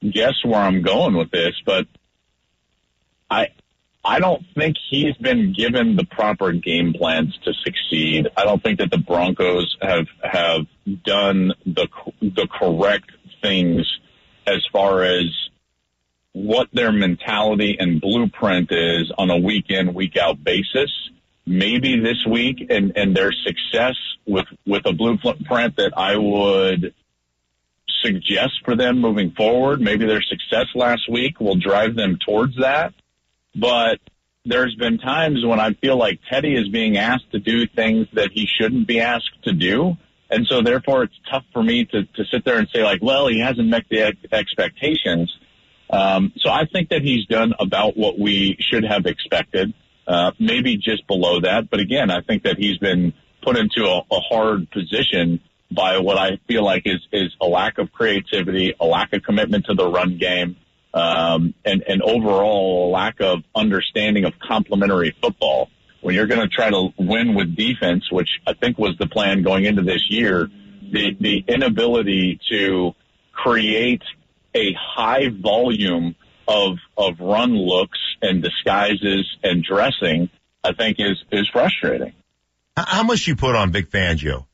guess 0.00 0.34
where 0.44 0.60
I'm 0.60 0.80
going 0.80 1.14
with 1.14 1.30
this, 1.30 1.52
but 1.66 1.86
I 3.30 3.48
I 4.08 4.20
don't 4.20 4.42
think 4.54 4.76
he's 4.88 5.14
been 5.18 5.52
given 5.52 5.94
the 5.94 6.04
proper 6.04 6.52
game 6.52 6.94
plans 6.94 7.38
to 7.44 7.52
succeed. 7.52 8.26
I 8.38 8.44
don't 8.44 8.62
think 8.62 8.78
that 8.78 8.90
the 8.90 8.96
Broncos 8.96 9.76
have 9.82 10.06
have 10.24 10.66
done 11.04 11.52
the 11.66 11.88
the 12.22 12.48
correct 12.50 13.10
things 13.42 13.86
as 14.46 14.64
far 14.72 15.02
as 15.02 15.26
what 16.32 16.68
their 16.72 16.90
mentality 16.90 17.76
and 17.78 18.00
blueprint 18.00 18.72
is 18.72 19.12
on 19.18 19.28
a 19.28 19.36
week 19.36 19.66
in 19.68 19.92
week 19.92 20.16
out 20.16 20.42
basis. 20.42 20.90
Maybe 21.44 22.00
this 22.00 22.24
week 22.26 22.66
and 22.70 22.96
and 22.96 23.14
their 23.14 23.30
success 23.30 23.96
with 24.26 24.46
with 24.66 24.86
a 24.86 24.94
blueprint 24.94 25.76
that 25.76 25.92
I 25.98 26.16
would 26.16 26.94
suggest 28.02 28.64
for 28.64 28.74
them 28.74 29.00
moving 29.00 29.32
forward. 29.32 29.82
Maybe 29.82 30.06
their 30.06 30.22
success 30.22 30.68
last 30.74 31.10
week 31.10 31.40
will 31.40 31.56
drive 31.56 31.94
them 31.94 32.16
towards 32.24 32.56
that. 32.56 32.94
But 33.58 33.98
there's 34.44 34.74
been 34.76 34.98
times 34.98 35.44
when 35.44 35.60
I 35.60 35.74
feel 35.74 35.96
like 35.96 36.20
Teddy 36.30 36.54
is 36.54 36.68
being 36.68 36.96
asked 36.96 37.30
to 37.32 37.38
do 37.38 37.66
things 37.66 38.06
that 38.14 38.30
he 38.32 38.46
shouldn't 38.46 38.86
be 38.86 39.00
asked 39.00 39.42
to 39.44 39.52
do. 39.52 39.96
And 40.30 40.46
so 40.48 40.62
therefore 40.62 41.04
it's 41.04 41.18
tough 41.30 41.44
for 41.52 41.62
me 41.62 41.84
to, 41.86 42.04
to 42.04 42.24
sit 42.30 42.44
there 42.44 42.58
and 42.58 42.68
say 42.72 42.82
like, 42.82 43.00
well, 43.02 43.28
he 43.28 43.40
hasn't 43.40 43.68
met 43.68 43.84
the 43.90 44.02
ex- 44.02 44.18
expectations. 44.30 45.34
Um, 45.90 46.32
so 46.36 46.50
I 46.50 46.66
think 46.66 46.90
that 46.90 47.02
he's 47.02 47.24
done 47.26 47.54
about 47.58 47.96
what 47.96 48.18
we 48.18 48.56
should 48.60 48.84
have 48.84 49.06
expected, 49.06 49.72
uh, 50.06 50.32
maybe 50.38 50.76
just 50.76 51.06
below 51.06 51.40
that. 51.40 51.70
But 51.70 51.80
again, 51.80 52.10
I 52.10 52.20
think 52.20 52.42
that 52.42 52.58
he's 52.58 52.78
been 52.78 53.14
put 53.42 53.56
into 53.56 53.84
a, 53.86 53.98
a 53.98 54.20
hard 54.20 54.70
position 54.70 55.40
by 55.70 55.98
what 55.98 56.18
I 56.18 56.38
feel 56.46 56.64
like 56.64 56.82
is, 56.84 57.00
is 57.12 57.34
a 57.40 57.46
lack 57.46 57.78
of 57.78 57.92
creativity, 57.92 58.74
a 58.78 58.84
lack 58.84 59.12
of 59.12 59.22
commitment 59.22 59.66
to 59.66 59.74
the 59.74 59.88
run 59.88 60.18
game, 60.18 60.56
um, 60.98 61.54
and, 61.64 61.82
and 61.86 62.02
overall 62.02 62.90
lack 62.90 63.20
of 63.20 63.44
understanding 63.54 64.24
of 64.24 64.32
complementary 64.40 65.14
football. 65.22 65.70
When 66.00 66.14
you're 66.14 66.26
going 66.26 66.40
to 66.40 66.48
try 66.48 66.70
to 66.70 66.88
win 66.98 67.34
with 67.34 67.56
defense, 67.56 68.10
which 68.10 68.28
I 68.46 68.54
think 68.54 68.78
was 68.78 68.96
the 68.98 69.06
plan 69.06 69.42
going 69.42 69.64
into 69.64 69.82
this 69.82 70.10
year, 70.10 70.48
the, 70.92 71.16
the 71.20 71.44
inability 71.46 72.40
to 72.50 72.94
create 73.32 74.02
a 74.54 74.72
high 74.74 75.28
volume 75.28 76.16
of, 76.46 76.78
of 76.96 77.20
run 77.20 77.52
looks 77.52 77.98
and 78.22 78.42
disguises 78.42 79.26
and 79.42 79.62
dressing, 79.62 80.30
I 80.64 80.72
think 80.72 80.96
is, 80.98 81.22
is 81.30 81.48
frustrating. 81.52 82.12
How 82.76 83.02
much 83.02 83.26
you 83.26 83.36
put 83.36 83.54
on 83.54 83.70
Vic 83.72 83.90
Fangio? 83.90 84.47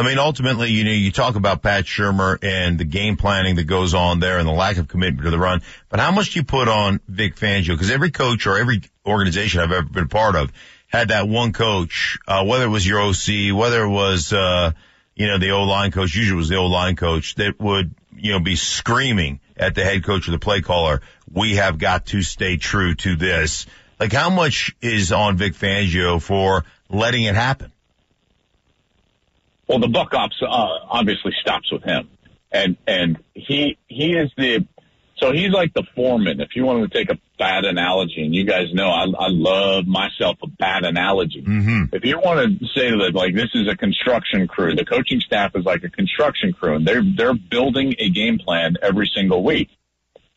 I 0.00 0.02
mean, 0.02 0.18
ultimately, 0.18 0.70
you 0.70 0.84
know, 0.84 0.92
you 0.92 1.12
talk 1.12 1.36
about 1.36 1.60
Pat 1.60 1.84
Shurmur 1.84 2.42
and 2.42 2.78
the 2.78 2.86
game 2.86 3.18
planning 3.18 3.56
that 3.56 3.64
goes 3.64 3.92
on 3.92 4.18
there 4.18 4.38
and 4.38 4.48
the 4.48 4.52
lack 4.52 4.78
of 4.78 4.88
commitment 4.88 5.24
to 5.24 5.30
the 5.30 5.38
run, 5.38 5.60
but 5.90 6.00
how 6.00 6.10
much 6.10 6.30
do 6.30 6.38
you 6.38 6.44
put 6.44 6.68
on 6.68 7.00
Vic 7.06 7.36
Fangio? 7.36 7.74
Because 7.74 7.90
every 7.90 8.10
coach 8.10 8.46
or 8.46 8.56
every 8.56 8.80
organization 9.04 9.60
I've 9.60 9.72
ever 9.72 9.86
been 9.86 10.08
part 10.08 10.36
of 10.36 10.52
had 10.86 11.08
that 11.08 11.28
one 11.28 11.52
coach, 11.52 12.18
uh, 12.26 12.42
whether 12.46 12.64
it 12.64 12.70
was 12.70 12.86
your 12.86 12.98
OC, 12.98 13.54
whether 13.54 13.82
it 13.82 13.90
was, 13.90 14.32
uh, 14.32 14.72
you 15.16 15.26
know, 15.26 15.36
the 15.36 15.50
O-line 15.50 15.90
coach, 15.90 16.14
usually 16.14 16.38
was 16.38 16.48
the 16.48 16.56
O-line 16.56 16.96
coach 16.96 17.34
that 17.34 17.60
would, 17.60 17.94
you 18.16 18.32
know, 18.32 18.40
be 18.40 18.56
screaming 18.56 19.40
at 19.54 19.74
the 19.74 19.84
head 19.84 20.02
coach 20.02 20.26
or 20.28 20.30
the 20.30 20.38
play 20.38 20.62
caller, 20.62 21.02
we 21.30 21.56
have 21.56 21.76
got 21.76 22.06
to 22.06 22.22
stay 22.22 22.56
true 22.56 22.94
to 22.94 23.16
this. 23.16 23.66
Like 23.98 24.14
how 24.14 24.30
much 24.30 24.74
is 24.80 25.12
on 25.12 25.36
Vic 25.36 25.52
Fangio 25.52 26.22
for 26.22 26.64
letting 26.88 27.24
it 27.24 27.34
happen? 27.34 27.70
Well, 29.70 29.78
the 29.78 29.86
buck 29.86 30.12
ops 30.14 30.34
uh, 30.42 30.46
obviously 30.48 31.30
stops 31.40 31.70
with 31.70 31.84
him, 31.84 32.10
and 32.50 32.76
and 32.88 33.22
he 33.34 33.78
he 33.86 34.14
is 34.14 34.28
the 34.36 34.66
so 35.14 35.30
he's 35.30 35.50
like 35.50 35.72
the 35.74 35.84
foreman. 35.94 36.40
If 36.40 36.56
you 36.56 36.64
wanted 36.64 36.90
to 36.90 36.98
take 36.98 37.08
a 37.08 37.20
bad 37.38 37.64
analogy, 37.64 38.24
and 38.24 38.34
you 38.34 38.42
guys 38.44 38.74
know 38.74 38.88
I, 38.88 39.04
I 39.04 39.28
love 39.28 39.86
myself 39.86 40.38
a 40.42 40.48
bad 40.48 40.84
analogy. 40.84 41.42
Mm-hmm. 41.42 41.94
If 41.94 42.04
you 42.04 42.18
want 42.18 42.58
to 42.58 42.66
say 42.74 42.90
that 42.90 43.12
like 43.14 43.36
this 43.36 43.50
is 43.54 43.68
a 43.68 43.76
construction 43.76 44.48
crew, 44.48 44.74
the 44.74 44.84
coaching 44.84 45.20
staff 45.20 45.54
is 45.54 45.64
like 45.64 45.84
a 45.84 45.88
construction 45.88 46.52
crew, 46.52 46.74
and 46.74 46.84
they're 46.84 47.04
they're 47.04 47.34
building 47.34 47.94
a 48.00 48.10
game 48.10 48.38
plan 48.38 48.74
every 48.82 49.08
single 49.14 49.44
week. 49.44 49.68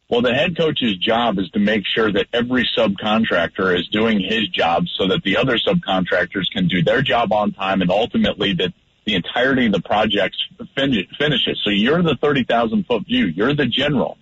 Well, 0.10 0.22
the 0.22 0.36
head 0.36 0.56
coach's 0.56 0.96
job 0.98 1.40
is 1.40 1.50
to 1.54 1.60
make 1.60 1.88
sure 1.88 2.12
that 2.12 2.28
every 2.32 2.70
subcontractor 2.78 3.76
is 3.76 3.88
doing 3.88 4.20
his 4.20 4.48
job 4.50 4.86
so 4.96 5.08
that 5.08 5.24
the 5.24 5.38
other 5.38 5.58
subcontractors 5.58 6.52
can 6.54 6.68
do 6.68 6.84
their 6.84 7.02
job 7.02 7.34
on 7.34 7.52
time 7.52 7.82
and 7.82 7.90
ultimately 7.90 8.54
that 8.54 8.74
the 9.06 9.16
entirety 9.16 9.68
of 9.68 9.74
the 9.74 9.82
project 9.82 10.36
fin- 10.76 11.08
finishes. 11.18 11.60
So 11.64 11.70
you're 11.70 12.02
the 12.02 12.16
30,000 12.22 12.86
foot 12.86 13.06
view. 13.06 13.26
You're 13.26 13.54
the 13.54 13.66
general. 13.66 14.18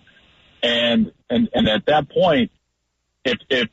And, 0.62 1.12
and, 1.30 1.48
and 1.54 1.68
at 1.68 1.86
that 1.86 2.08
point, 2.08 2.50
if, 3.24 3.38
if 3.48 3.68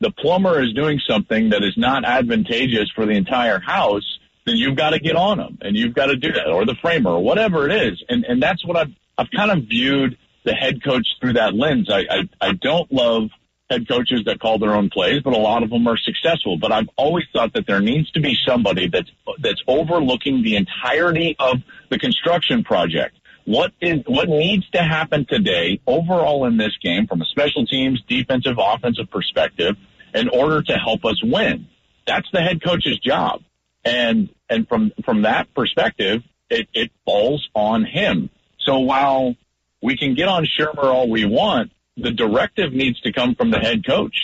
the 0.00 0.10
plumber 0.10 0.62
is 0.62 0.72
doing 0.74 1.00
something 1.08 1.50
that 1.50 1.62
is 1.62 1.74
not 1.76 2.04
advantageous 2.04 2.90
for 2.94 3.06
the 3.06 3.12
entire 3.12 3.60
house, 3.60 4.18
then 4.44 4.56
you've 4.56 4.76
got 4.76 4.90
to 4.90 4.98
get 4.98 5.16
on 5.16 5.38
them 5.38 5.58
and 5.60 5.76
you've 5.76 5.94
got 5.94 6.06
to 6.06 6.16
do 6.16 6.32
that 6.32 6.48
or 6.48 6.66
the 6.66 6.74
framer 6.80 7.10
or 7.10 7.22
whatever 7.22 7.68
it 7.68 7.72
is. 7.72 8.02
And, 8.08 8.24
and 8.24 8.42
that's 8.42 8.64
what 8.66 8.76
I've, 8.76 8.92
I've 9.16 9.30
kind 9.30 9.50
of 9.50 9.64
viewed 9.68 10.18
the 10.44 10.52
head 10.52 10.82
coach 10.82 11.06
through 11.20 11.34
that 11.34 11.54
lens. 11.54 11.88
I, 11.90 12.00
I, 12.10 12.28
I 12.40 12.52
don't 12.52 12.90
love 12.92 13.30
head 13.72 13.88
coaches 13.88 14.22
that 14.26 14.38
call 14.38 14.58
their 14.58 14.74
own 14.74 14.90
plays, 14.90 15.22
but 15.22 15.32
a 15.32 15.38
lot 15.38 15.62
of 15.62 15.70
them 15.70 15.86
are 15.86 15.96
successful. 15.96 16.58
But 16.58 16.72
I've 16.72 16.88
always 16.96 17.24
thought 17.32 17.54
that 17.54 17.66
there 17.66 17.80
needs 17.80 18.10
to 18.12 18.20
be 18.20 18.36
somebody 18.46 18.88
that's, 18.88 19.10
that's 19.38 19.62
overlooking 19.66 20.42
the 20.42 20.56
entirety 20.56 21.34
of 21.38 21.56
the 21.90 21.98
construction 21.98 22.64
project. 22.64 23.16
What 23.44 23.72
is, 23.80 24.00
what 24.06 24.28
needs 24.28 24.68
to 24.70 24.82
happen 24.82 25.26
today 25.28 25.80
overall 25.86 26.46
in 26.46 26.58
this 26.58 26.76
game 26.80 27.06
from 27.06 27.22
a 27.22 27.24
special 27.24 27.66
teams, 27.66 28.00
defensive, 28.06 28.56
offensive 28.58 29.10
perspective 29.10 29.76
in 30.14 30.28
order 30.28 30.62
to 30.62 30.74
help 30.74 31.04
us 31.04 31.20
win? 31.24 31.66
That's 32.06 32.28
the 32.32 32.40
head 32.40 32.62
coach's 32.62 32.98
job. 32.98 33.42
And, 33.84 34.28
and 34.48 34.68
from, 34.68 34.92
from 35.04 35.22
that 35.22 35.52
perspective, 35.54 36.22
it, 36.50 36.68
it 36.74 36.92
falls 37.04 37.48
on 37.54 37.84
him. 37.84 38.30
So 38.60 38.78
while 38.80 39.34
we 39.82 39.96
can 39.96 40.14
get 40.14 40.28
on 40.28 40.46
Shurmur 40.46 40.84
all 40.84 41.08
we 41.08 41.24
want, 41.24 41.72
the 41.96 42.10
directive 42.10 42.72
needs 42.72 43.00
to 43.02 43.12
come 43.12 43.34
from 43.34 43.50
the 43.50 43.58
head 43.58 43.86
coach. 43.86 44.16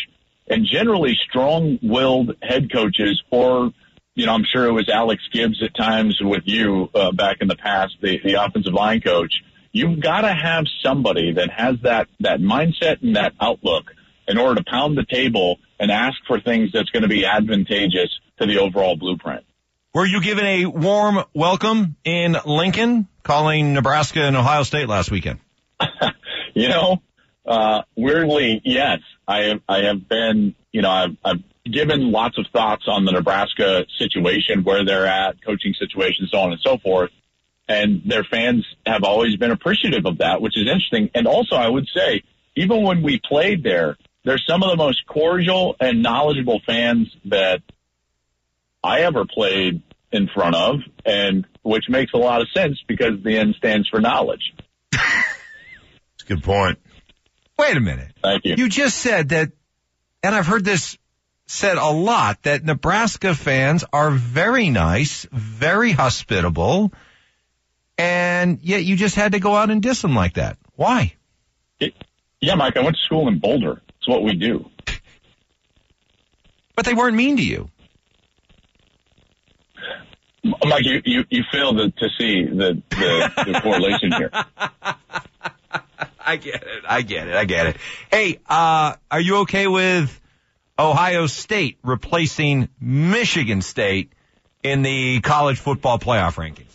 And 0.49 0.67
generally 0.67 1.17
strong-willed 1.29 2.37
head 2.43 2.73
coaches 2.73 3.23
or, 3.31 3.71
you 4.15 4.27
know, 4.27 4.33
I'm 4.33 4.45
sure 4.51 4.67
it 4.67 4.73
was 4.73 4.89
Alex 4.89 5.23
Gibbs 5.33 5.63
at 5.63 5.77
times 5.77 6.19
with 6.21 6.45
you 6.47 6.89
uh, 6.95 7.13
back 7.13 7.39
in 7.41 7.49
the 7.49 7.57
past, 7.57 7.95
the, 8.01 8.19
the 8.25 8.43
offensive 8.43 8.73
line 8.73 9.01
coach. 9.03 9.33
You've 9.73 10.01
got 10.01 10.23
to 10.23 10.33
have 10.33 10.65
somebody 10.83 11.35
that 11.35 11.51
has 11.51 11.77
that, 11.83 12.09
that 12.21 12.41
mindset 12.41 13.03
and 13.03 13.17
that 13.17 13.35
outlook 13.41 13.93
in 14.27 14.39
order 14.39 14.57
to 14.57 14.65
pound 14.65 14.97
the 14.97 15.05
table 15.05 15.59
and 15.79 15.91
ask 15.91 16.17
for 16.27 16.41
things 16.41 16.71
that's 16.73 16.91
going 16.91 17.03
to 17.03 17.09
be 17.09 17.27
advantageous 17.27 18.19
to 18.39 18.47
the 18.47 18.59
overall 18.59 18.97
blueprint. 18.97 19.45
Were 19.95 20.07
you 20.07 20.23
given 20.23 20.45
a 20.45 20.67
warm 20.67 21.25
welcome 21.35 21.97
in 22.05 22.37
Lincoln 22.45 23.09
calling 23.23 23.75
Nebraska 23.75 24.23
and 24.23 24.37
Ohio 24.37 24.63
State 24.63 24.89
last 24.89 25.11
weekend? 25.11 25.41
you 26.55 26.69
know, 26.69 27.03
uh, 27.49 27.83
weirdly, 27.97 28.61
yes, 28.65 28.99
I 29.27 29.45
have, 29.45 29.61
I 29.69 29.79
have 29.85 30.07
been, 30.07 30.55
you 30.71 30.83
know, 30.83 30.91
I've, 30.91 31.17
I've 31.25 31.43
given 31.65 32.13
lots 32.13 32.37
of 32.39 32.47
thoughts 32.53 32.85
on 32.87 33.07
the 33.07 33.13
Nebraska 33.13 33.87
situation, 33.99 34.65
where 34.65 34.85
they're 34.85 35.07
at, 35.07 35.43
coaching 35.43 35.73
situation, 35.73 36.29
so 36.31 36.39
on 36.39 36.53
and 36.53 36.61
so 36.61 36.77
forth. 36.77 37.11
And 37.67 38.03
their 38.05 38.25
fans 38.25 38.67
have 38.87 39.03
always 39.03 39.37
been 39.37 39.51
appreciative 39.51 40.05
of 40.07 40.19
that, 40.19 40.41
which 40.43 40.57
is 40.57 40.67
interesting. 40.69 41.11
And 41.15 41.27
also, 41.27 41.57
I 41.57 41.69
would 41.69 41.87
say, 41.95 42.23
even 42.55 42.83
when 42.83 43.03
we 43.03 43.19
played 43.19 43.63
there, 43.63 43.97
they're 44.25 44.39
some 44.39 44.63
of 44.63 44.71
the 44.71 44.77
most 44.77 45.07
cordial 45.07 45.75
and 45.81 46.03
knowledgeable 46.03 46.61
fans 46.67 47.09
that 47.27 47.63
I 48.85 49.01
ever 49.01 49.25
played 49.25 49.83
in 50.13 50.29
front 50.29 50.55
of, 50.55 50.81
and 51.05 51.47
which 51.63 51.85
makes 51.89 52.13
a 52.13 52.19
lot 52.19 52.43
of 52.43 52.49
sense 52.55 52.79
because 52.87 53.23
the 53.23 53.39
N 53.39 53.55
stands 53.57 53.89
for 53.89 54.01
knowledge. 54.01 54.55
That's 54.93 56.23
a 56.23 56.27
good 56.27 56.43
point. 56.43 56.79
Wait 57.59 57.77
a 57.77 57.81
minute. 57.81 58.13
Thank 58.23 58.45
you. 58.45 58.55
You 58.57 58.69
just 58.69 58.99
said 58.99 59.31
that, 59.31 59.51
and 60.23 60.35
I've 60.35 60.47
heard 60.47 60.65
this 60.65 60.97
said 61.49 61.79
a 61.79 61.91
lot, 61.91 62.43
that 62.43 62.63
Nebraska 62.63 63.35
fans 63.35 63.85
are 63.93 64.11
very 64.11 64.69
nice, 64.71 65.27
very 65.33 65.93
hospitable, 65.93 66.93
and 67.97 68.61
yet 68.63 68.85
you 68.85 68.97
just 68.97 69.17
had 69.17 69.33
to 69.33 69.41
go 69.41 69.57
out 69.57 69.71
and 69.71 69.83
diss 69.83 70.03
them 70.03 70.15
like 70.15 70.35
that. 70.35 70.59
Why? 70.77 71.15
It, 71.81 71.95
yeah, 72.41 72.55
Mike, 72.55 72.77
I 72.77 72.81
went 72.81 72.97
to 72.97 73.03
school 73.03 73.29
in 73.29 73.39
Boulder. 73.39 73.81
It's 73.99 74.07
what 74.07 74.23
we 74.23 74.35
do. 74.35 74.71
But 76.77 76.85
they 76.85 76.95
weren't 76.95 77.17
mean 77.17 77.39
to 77.39 77.43
you. 77.43 77.71
Mike, 80.45 80.85
you, 80.85 81.03
you, 81.05 81.25
you 81.31 81.43
fail 81.51 81.75
to, 81.75 81.91
to 81.91 82.09
see 82.19 82.45
the, 82.45 82.81
the, 82.91 83.53
the 83.53 83.61
correlation 83.61 84.13
here. 84.13 84.31
I 86.29 86.37
get 86.37 86.57
it. 86.57 86.85
I 86.87 87.01
get 87.01 87.27
it. 87.27 87.35
I 87.35 87.45
get 87.47 87.67
it. 87.69 87.77
Hey, 88.11 88.39
uh, 88.47 88.97
are 89.11 89.21
you 89.21 89.39
okay 89.39 89.67
with 89.67 90.21
Ohio 90.79 91.27
State 91.27 91.79
replacing 91.83 92.69
Michigan 92.79 93.63
State 93.63 94.13
in 94.63 94.83
the 94.83 95.23
college 95.23 95.59
football 95.59 95.99
playoff 95.99 96.35
rankings? 96.35 96.67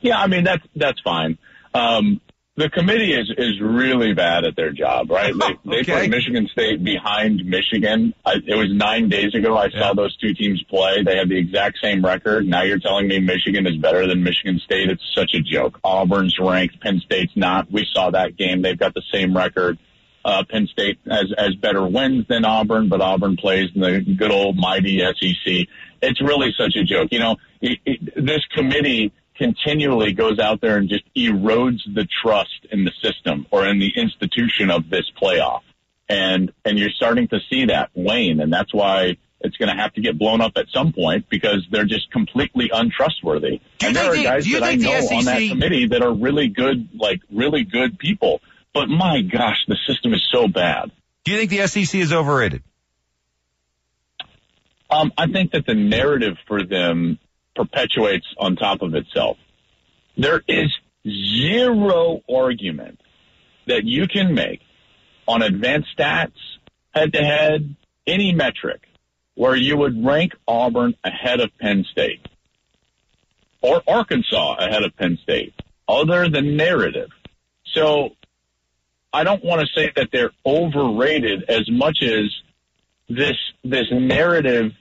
Yeah, 0.00 0.18
I 0.18 0.28
mean 0.28 0.44
that's 0.44 0.66
that's 0.74 0.98
fine. 1.00 1.36
Um, 1.74 2.22
the 2.56 2.70
committee 2.70 3.12
is 3.12 3.30
is 3.36 3.60
really 3.60 4.14
bad 4.14 4.44
at 4.44 4.54
their 4.54 4.70
job, 4.70 5.10
right? 5.10 5.34
They, 5.36 5.70
they 5.70 5.80
Okay. 5.80 6.02
put 6.02 6.10
Michigan 6.10 6.48
State 6.52 6.84
behind 6.84 7.44
Michigan. 7.44 8.14
I, 8.24 8.34
it 8.46 8.54
was 8.54 8.68
nine 8.72 9.08
days 9.08 9.34
ago 9.34 9.56
I 9.56 9.70
saw 9.70 9.92
those 9.92 10.16
two 10.18 10.34
teams 10.34 10.62
play. 10.70 11.02
They 11.02 11.16
had 11.16 11.28
the 11.28 11.36
exact 11.36 11.78
same 11.82 12.04
record. 12.04 12.46
Now 12.46 12.62
you're 12.62 12.78
telling 12.78 13.08
me 13.08 13.18
Michigan 13.18 13.66
is 13.66 13.76
better 13.76 14.06
than 14.06 14.22
Michigan 14.22 14.60
State? 14.64 14.88
It's 14.88 15.02
such 15.16 15.34
a 15.34 15.40
joke. 15.40 15.80
Auburn's 15.82 16.38
ranked, 16.38 16.80
Penn 16.80 17.00
State's 17.04 17.32
not. 17.36 17.70
We 17.72 17.86
saw 17.92 18.10
that 18.10 18.36
game. 18.36 18.62
They've 18.62 18.78
got 18.78 18.94
the 18.94 19.02
same 19.12 19.36
record. 19.36 19.78
Uh, 20.24 20.42
Penn 20.48 20.68
State 20.68 20.98
has 21.10 21.34
has 21.36 21.54
better 21.56 21.84
wins 21.86 22.24
than 22.28 22.44
Auburn, 22.44 22.88
but 22.88 23.00
Auburn 23.00 23.36
plays 23.36 23.68
in 23.74 23.80
the 23.80 24.00
good 24.00 24.30
old 24.30 24.56
mighty 24.56 25.00
SEC. 25.00 25.66
It's 26.00 26.20
really 26.22 26.54
such 26.56 26.76
a 26.76 26.84
joke. 26.84 27.08
You 27.10 27.18
know, 27.18 27.36
it, 27.60 27.78
it, 27.84 28.24
this 28.24 28.40
committee 28.54 29.12
continually 29.36 30.12
goes 30.12 30.38
out 30.38 30.60
there 30.60 30.76
and 30.76 30.88
just 30.88 31.04
erodes 31.16 31.80
the 31.92 32.06
trust 32.22 32.66
in 32.70 32.84
the 32.84 32.92
system 33.02 33.46
or 33.50 33.66
in 33.66 33.78
the 33.78 33.92
institution 33.96 34.70
of 34.70 34.88
this 34.90 35.10
playoff. 35.20 35.62
And, 36.08 36.52
and 36.64 36.78
you're 36.78 36.90
starting 36.90 37.28
to 37.28 37.40
see 37.50 37.66
that 37.66 37.90
wane. 37.94 38.40
And 38.40 38.52
that's 38.52 38.72
why 38.72 39.16
it's 39.40 39.56
going 39.56 39.74
to 39.74 39.80
have 39.80 39.92
to 39.94 40.00
get 40.00 40.18
blown 40.18 40.40
up 40.40 40.52
at 40.56 40.66
some 40.72 40.92
point 40.92 41.28
because 41.28 41.66
they're 41.70 41.84
just 41.84 42.10
completely 42.10 42.70
untrustworthy. 42.72 43.60
And 43.82 43.96
there 43.96 44.10
are 44.10 44.14
guys 44.14 44.46
that 44.50 44.62
I 44.62 44.74
know 44.76 44.92
on 44.92 45.24
that 45.24 45.48
committee 45.48 45.88
that 45.88 46.02
are 46.02 46.12
really 46.12 46.48
good, 46.48 46.88
like 46.94 47.20
really 47.30 47.64
good 47.64 47.98
people. 47.98 48.40
But 48.72 48.88
my 48.88 49.22
gosh, 49.22 49.64
the 49.68 49.76
system 49.86 50.14
is 50.14 50.26
so 50.32 50.48
bad. 50.48 50.90
Do 51.24 51.32
you 51.32 51.38
think 51.38 51.50
the 51.50 51.66
SEC 51.66 52.00
is 52.00 52.12
overrated? 52.12 52.62
Um, 54.90 55.12
I 55.16 55.26
think 55.26 55.52
that 55.52 55.66
the 55.66 55.74
narrative 55.74 56.36
for 56.46 56.64
them 56.64 57.18
perpetuates 57.54 58.26
on 58.38 58.56
top 58.56 58.82
of 58.82 58.94
itself. 58.94 59.36
There 60.16 60.42
is 60.46 60.72
zero 61.06 62.22
argument 62.32 63.00
that 63.66 63.84
you 63.84 64.06
can 64.06 64.34
make 64.34 64.60
on 65.26 65.42
advanced 65.42 65.88
stats, 65.96 66.32
head 66.94 67.12
to 67.12 67.22
head, 67.24 67.76
any 68.06 68.32
metric 68.32 68.82
where 69.34 69.56
you 69.56 69.76
would 69.76 70.04
rank 70.04 70.32
Auburn 70.46 70.94
ahead 71.02 71.40
of 71.40 71.50
Penn 71.58 71.84
State 71.90 72.26
or 73.60 73.82
Arkansas 73.88 74.56
ahead 74.58 74.84
of 74.84 74.96
Penn 74.96 75.18
State 75.22 75.54
other 75.88 76.28
than 76.28 76.56
narrative. 76.56 77.08
So 77.74 78.10
I 79.12 79.24
don't 79.24 79.44
want 79.44 79.60
to 79.62 79.66
say 79.74 79.92
that 79.96 80.10
they're 80.12 80.32
overrated 80.44 81.44
as 81.48 81.70
much 81.70 82.02
as 82.02 82.30
this 83.08 83.36
this 83.62 83.86
narrative 83.90 84.72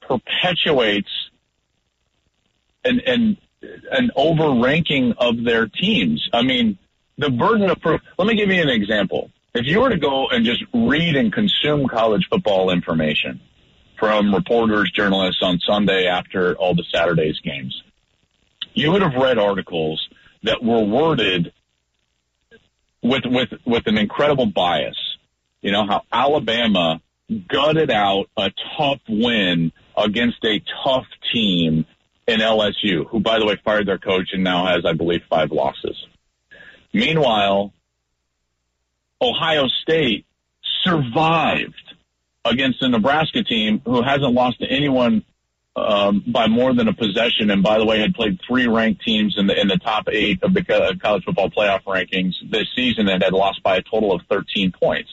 perpetuates 0.00 1.10
an 2.86 3.00
an 3.06 3.36
an 3.90 4.10
overranking 4.16 5.14
of 5.18 5.44
their 5.44 5.66
teams. 5.66 6.28
I 6.32 6.42
mean, 6.42 6.78
the 7.18 7.30
burden 7.30 7.70
of 7.70 7.80
proof. 7.80 8.00
Let 8.18 8.26
me 8.26 8.36
give 8.36 8.50
you 8.50 8.60
an 8.60 8.68
example. 8.68 9.30
If 9.54 9.66
you 9.66 9.80
were 9.80 9.90
to 9.90 9.98
go 9.98 10.28
and 10.28 10.44
just 10.44 10.62
read 10.74 11.16
and 11.16 11.32
consume 11.32 11.88
college 11.88 12.26
football 12.30 12.70
information 12.70 13.40
from 13.98 14.34
reporters, 14.34 14.90
journalists 14.94 15.42
on 15.42 15.58
Sunday 15.66 16.06
after 16.06 16.54
all 16.56 16.74
the 16.74 16.84
Saturdays 16.92 17.40
games, 17.40 17.82
you 18.74 18.92
would 18.92 19.02
have 19.02 19.14
read 19.14 19.38
articles 19.38 20.06
that 20.42 20.62
were 20.62 20.84
worded 20.84 21.52
with 23.02 23.24
with 23.24 23.48
with 23.64 23.86
an 23.86 23.96
incredible 23.98 24.46
bias. 24.46 24.98
You 25.62 25.72
know 25.72 25.86
how 25.86 26.02
Alabama 26.12 27.00
gutted 27.48 27.90
out 27.90 28.26
a 28.36 28.52
tough 28.76 29.00
win 29.08 29.72
against 29.96 30.44
a 30.44 30.62
tough 30.84 31.06
team 31.32 31.86
in 32.26 32.40
LSU, 32.40 33.06
who 33.08 33.20
by 33.20 33.38
the 33.38 33.46
way 33.46 33.56
fired 33.64 33.86
their 33.86 33.98
coach 33.98 34.30
and 34.32 34.42
now 34.42 34.66
has, 34.66 34.84
I 34.84 34.92
believe, 34.92 35.22
five 35.28 35.52
losses. 35.52 35.96
Meanwhile, 36.92 37.72
Ohio 39.20 39.68
State 39.82 40.26
survived 40.82 41.74
against 42.44 42.82
a 42.82 42.88
Nebraska 42.88 43.42
team 43.42 43.80
who 43.84 44.02
hasn't 44.02 44.32
lost 44.32 44.60
to 44.60 44.66
anyone 44.66 45.24
um, 45.76 46.24
by 46.26 46.46
more 46.46 46.74
than 46.74 46.88
a 46.88 46.94
possession, 46.94 47.50
and 47.50 47.62
by 47.62 47.78
the 47.78 47.84
way, 47.84 48.00
had 48.00 48.14
played 48.14 48.40
three 48.46 48.66
ranked 48.66 49.04
teams 49.04 49.34
in 49.36 49.46
the 49.46 49.60
in 49.60 49.68
the 49.68 49.76
top 49.76 50.08
eight 50.10 50.42
of 50.42 50.54
the 50.54 50.64
college 51.02 51.24
football 51.24 51.50
playoff 51.50 51.82
rankings 51.84 52.32
this 52.50 52.66
season, 52.74 53.08
and 53.08 53.22
had 53.22 53.34
lost 53.34 53.62
by 53.62 53.76
a 53.76 53.82
total 53.82 54.12
of 54.12 54.22
13 54.30 54.72
points. 54.72 55.10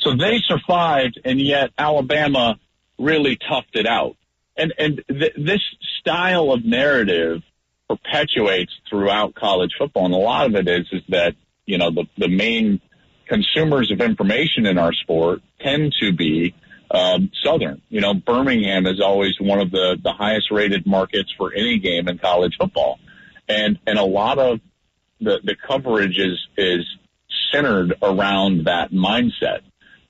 So 0.00 0.14
they 0.14 0.40
survived, 0.46 1.18
and 1.24 1.40
yet 1.40 1.70
Alabama 1.78 2.58
really 2.98 3.36
toughed 3.36 3.74
it 3.74 3.86
out. 3.86 4.16
And 4.56 4.72
and 4.78 5.02
th- 5.08 5.34
this 5.36 5.60
style 6.00 6.52
of 6.52 6.64
narrative 6.64 7.42
perpetuates 7.88 8.72
throughout 8.88 9.34
college 9.34 9.72
football, 9.78 10.06
and 10.06 10.14
a 10.14 10.18
lot 10.18 10.46
of 10.46 10.54
it 10.54 10.68
is 10.68 10.86
is 10.92 11.02
that 11.08 11.34
you 11.66 11.78
know 11.78 11.90
the 11.90 12.04
the 12.18 12.28
main 12.28 12.80
consumers 13.26 13.90
of 13.90 14.00
information 14.00 14.66
in 14.66 14.78
our 14.78 14.92
sport 14.92 15.40
tend 15.60 15.94
to 16.00 16.12
be 16.12 16.54
um, 16.90 17.30
Southern. 17.42 17.80
You 17.88 18.00
know, 18.00 18.14
Birmingham 18.14 18.86
is 18.86 19.00
always 19.00 19.34
one 19.40 19.60
of 19.60 19.70
the 19.70 19.98
the 20.02 20.12
highest 20.12 20.50
rated 20.50 20.86
markets 20.86 21.32
for 21.36 21.52
any 21.52 21.78
game 21.78 22.08
in 22.08 22.18
college 22.18 22.56
football, 22.58 22.98
and 23.48 23.78
and 23.86 23.98
a 23.98 24.04
lot 24.04 24.38
of 24.38 24.60
the 25.20 25.40
the 25.42 25.56
coverage 25.66 26.18
is 26.18 26.38
is 26.56 26.86
centered 27.52 27.94
around 28.02 28.66
that 28.66 28.92
mindset. 28.92 29.60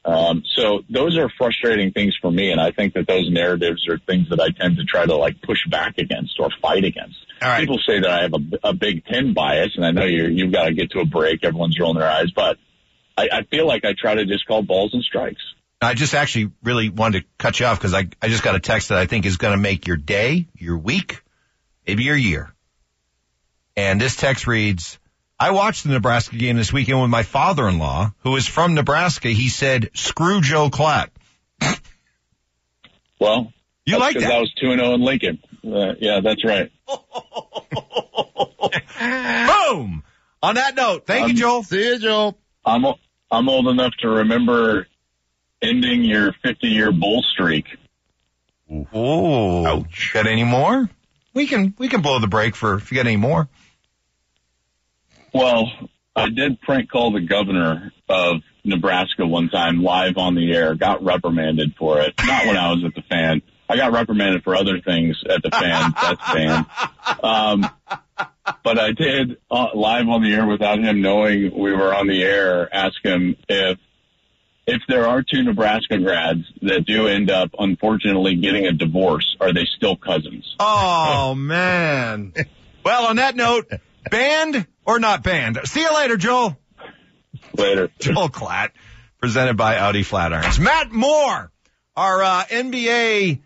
Um, 0.04 0.42
so 0.54 0.82
those 0.90 1.16
are 1.16 1.30
frustrating 1.38 1.92
things 1.92 2.14
for 2.20 2.30
me, 2.30 2.50
and 2.50 2.60
I 2.60 2.72
think 2.72 2.94
that 2.94 3.06
those 3.06 3.30
narratives 3.30 3.88
are 3.88 3.98
things 3.98 4.28
that 4.28 4.40
I 4.40 4.50
tend 4.50 4.76
to 4.76 4.84
try 4.84 5.06
to 5.06 5.16
like 5.16 5.40
push 5.40 5.66
back 5.70 5.96
against 5.98 6.38
or 6.38 6.50
fight 6.60 6.84
against. 6.84 7.16
People 7.60 7.78
say 7.86 8.00
that 8.00 8.10
I 8.10 8.22
have 8.22 8.34
a, 8.34 8.68
a 8.68 8.72
Big 8.74 9.04
Ten 9.06 9.32
bias, 9.32 9.72
and 9.76 9.84
I 9.84 9.92
know 9.92 10.04
you 10.04 10.26
you've 10.26 10.52
got 10.52 10.64
to 10.64 10.74
get 10.74 10.90
to 10.90 11.00
a 11.00 11.06
break. 11.06 11.42
Everyone's 11.42 11.78
rolling 11.80 11.98
their 11.98 12.10
eyes, 12.10 12.30
but 12.32 12.58
I, 13.16 13.28
I 13.32 13.42
feel 13.44 13.66
like 13.66 13.84
I 13.84 13.94
try 13.98 14.14
to 14.14 14.26
just 14.26 14.46
call 14.46 14.62
balls 14.62 14.92
and 14.92 15.02
strikes. 15.02 15.42
I 15.80 15.94
just 15.94 16.14
actually 16.14 16.50
really 16.62 16.88
wanted 16.88 17.20
to 17.20 17.26
cut 17.38 17.60
you 17.60 17.66
off 17.66 17.78
because 17.78 17.94
I, 17.94 18.08
I 18.22 18.28
just 18.28 18.42
got 18.42 18.54
a 18.54 18.60
text 18.60 18.88
that 18.88 18.98
I 18.98 19.06
think 19.06 19.26
is 19.26 19.36
going 19.36 19.52
to 19.52 19.60
make 19.60 19.86
your 19.86 19.96
day, 19.96 20.48
your 20.56 20.78
week, 20.78 21.22
maybe 21.86 22.04
your 22.04 22.16
year. 22.16 22.54
And 23.76 24.00
this 24.00 24.16
text 24.16 24.46
reads, 24.46 24.98
I 25.38 25.50
watched 25.50 25.84
the 25.84 25.90
Nebraska 25.90 26.36
game 26.36 26.56
this 26.56 26.72
weekend 26.72 27.00
with 27.00 27.10
my 27.10 27.24
father-in-law, 27.24 28.12
who 28.20 28.36
is 28.36 28.46
from 28.46 28.74
Nebraska. 28.74 29.28
He 29.28 29.48
said, 29.48 29.90
screw 29.94 30.40
Joe 30.40 30.70
Klatt. 30.70 31.08
Well, 33.20 33.52
you 33.86 33.98
like 33.98 34.18
that? 34.18 34.30
I 34.30 34.38
was 34.38 34.52
two 34.54 34.70
and 34.70 34.80
zero 34.80 34.94
in 34.94 35.00
Lincoln. 35.00 35.38
Uh, 35.64 35.94
yeah, 35.98 36.20
that's 36.22 36.44
right. 36.44 36.70
Boom! 38.98 40.02
On 40.42 40.54
that 40.56 40.74
note, 40.74 41.06
thank 41.06 41.24
um, 41.24 41.30
you, 41.30 41.36
Joel. 41.36 41.62
See 41.62 41.86
you, 41.86 41.98
Joel. 41.98 42.38
I'm, 42.64 42.84
I'm 43.30 43.48
old 43.48 43.68
enough 43.68 43.92
to 44.00 44.08
remember 44.08 44.86
ending 45.62 46.04
your 46.04 46.34
50 46.42 46.66
year 46.66 46.92
bull 46.92 47.22
streak. 47.32 47.66
Oh, 48.92 49.66
Ouch. 49.66 50.10
got 50.12 50.26
any 50.26 50.44
more? 50.44 50.88
We 51.32 51.46
can, 51.46 51.74
we 51.78 51.88
can 51.88 52.02
blow 52.02 52.18
the 52.18 52.26
break 52.26 52.54
for 52.54 52.74
if 52.74 52.90
you 52.90 52.96
got 52.96 53.06
any 53.06 53.16
more. 53.16 53.48
Well, 55.34 55.70
I 56.14 56.28
did 56.28 56.60
prank 56.60 56.90
call 56.90 57.12
the 57.12 57.20
governor 57.20 57.92
of 58.08 58.36
Nebraska 58.64 59.26
one 59.26 59.48
time 59.50 59.82
live 59.82 60.16
on 60.16 60.36
the 60.36 60.52
air, 60.54 60.76
got 60.76 61.02
reprimanded 61.02 61.74
for 61.76 62.00
it. 62.00 62.14
Not 62.24 62.46
when 62.46 62.56
I 62.56 62.70
was 62.70 62.84
at 62.84 62.94
the 62.94 63.02
fan. 63.02 63.42
I 63.68 63.76
got 63.76 63.92
reprimanded 63.92 64.44
for 64.44 64.54
other 64.54 64.80
things 64.80 65.20
at 65.28 65.42
the 65.42 65.50
fan. 65.50 65.92
That's 66.02 66.30
fan. 66.30 66.66
Um, 67.22 67.68
but 68.62 68.78
I 68.78 68.92
did 68.92 69.38
uh, 69.50 69.68
live 69.74 70.08
on 70.08 70.22
the 70.22 70.32
air 70.32 70.46
without 70.46 70.78
him 70.78 71.00
knowing 71.00 71.58
we 71.58 71.72
were 71.72 71.92
on 71.92 72.06
the 72.06 72.22
air. 72.22 72.72
Ask 72.72 73.04
him 73.04 73.36
if 73.48 73.78
if 74.66 74.80
there 74.88 75.06
are 75.06 75.22
two 75.22 75.42
Nebraska 75.42 75.98
grads 75.98 76.44
that 76.62 76.86
do 76.86 77.06
end 77.06 77.30
up 77.30 77.50
unfortunately 77.58 78.36
getting 78.36 78.66
a 78.66 78.72
divorce, 78.72 79.36
are 79.40 79.52
they 79.52 79.66
still 79.76 79.96
cousins? 79.96 80.54
Oh 80.60 81.34
man. 81.34 82.32
well, 82.84 83.06
on 83.06 83.16
that 83.16 83.34
note, 83.34 83.70
banned 84.10 84.66
or 84.84 84.98
not 84.98 85.22
banned? 85.22 85.58
See 85.64 85.80
you 85.80 85.94
later, 85.94 86.16
Joel. 86.16 86.56
Later. 87.56 87.90
Joel 87.98 88.28
Klatt, 88.28 88.70
presented 89.20 89.56
by 89.56 89.78
Audi 89.78 90.02
Flatirons. 90.02 90.58
Matt 90.58 90.92
Moore, 90.92 91.50
our 91.96 92.22
uh, 92.22 92.44
NBA 92.44 93.40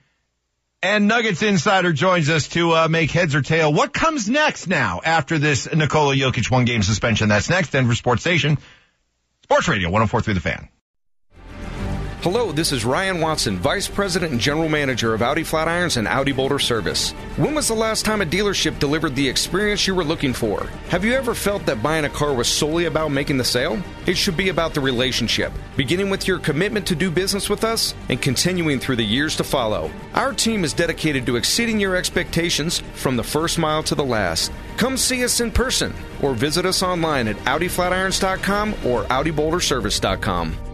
and 0.82 1.08
Nuggets 1.08 1.42
insider 1.42 1.92
joins 1.92 2.30
us 2.30 2.48
to 2.48 2.72
uh, 2.72 2.88
make 2.88 3.10
heads 3.10 3.34
or 3.34 3.42
tail. 3.42 3.72
What 3.72 3.92
comes 3.92 4.28
next 4.28 4.68
now 4.68 5.00
after 5.04 5.38
this 5.38 5.72
Nikola 5.72 6.14
Jokic 6.14 6.50
one 6.50 6.64
game 6.64 6.82
suspension? 6.82 7.28
That's 7.28 7.50
next. 7.50 7.70
Denver 7.70 7.94
Sports 7.94 8.22
Station, 8.22 8.58
Sports 9.42 9.68
Radio 9.68 9.90
1043 9.90 10.34
The 10.34 10.40
Fan. 10.40 10.68
Hello, 12.22 12.50
this 12.50 12.72
is 12.72 12.84
Ryan 12.84 13.20
Watson, 13.20 13.58
Vice 13.58 13.86
President 13.86 14.32
and 14.32 14.40
General 14.40 14.68
Manager 14.68 15.14
of 15.14 15.22
Audi 15.22 15.44
Flatirons 15.44 15.98
and 15.98 16.08
Audi 16.08 16.32
Boulder 16.32 16.58
Service. 16.58 17.12
When 17.36 17.54
was 17.54 17.68
the 17.68 17.74
last 17.74 18.04
time 18.04 18.20
a 18.20 18.26
dealership 18.26 18.80
delivered 18.80 19.14
the 19.14 19.28
experience 19.28 19.86
you 19.86 19.94
were 19.94 20.02
looking 20.02 20.32
for? 20.32 20.66
Have 20.88 21.04
you 21.04 21.12
ever 21.12 21.32
felt 21.32 21.64
that 21.66 21.80
buying 21.80 22.06
a 22.06 22.08
car 22.08 22.34
was 22.34 22.48
solely 22.48 22.86
about 22.86 23.12
making 23.12 23.38
the 23.38 23.44
sale? 23.44 23.80
It 24.06 24.16
should 24.16 24.36
be 24.36 24.48
about 24.48 24.74
the 24.74 24.80
relationship, 24.80 25.52
beginning 25.76 26.10
with 26.10 26.26
your 26.26 26.40
commitment 26.40 26.88
to 26.88 26.96
do 26.96 27.08
business 27.08 27.48
with 27.48 27.62
us 27.62 27.94
and 28.08 28.20
continuing 28.20 28.80
through 28.80 28.96
the 28.96 29.04
years 29.04 29.36
to 29.36 29.44
follow. 29.44 29.88
Our 30.14 30.32
team 30.32 30.64
is 30.64 30.72
dedicated 30.72 31.24
to 31.26 31.36
exceeding 31.36 31.78
your 31.78 31.94
expectations 31.94 32.82
from 32.94 33.14
the 33.14 33.22
first 33.22 33.60
mile 33.60 33.84
to 33.84 33.94
the 33.94 34.04
last. 34.04 34.50
Come 34.76 34.96
see 34.96 35.22
us 35.22 35.40
in 35.40 35.52
person 35.52 35.94
or 36.20 36.34
visit 36.34 36.66
us 36.66 36.82
online 36.82 37.28
at 37.28 37.36
AudiFlatirons.com 37.36 38.74
or 38.84 39.04
AudiBoulderService.com. 39.04 40.67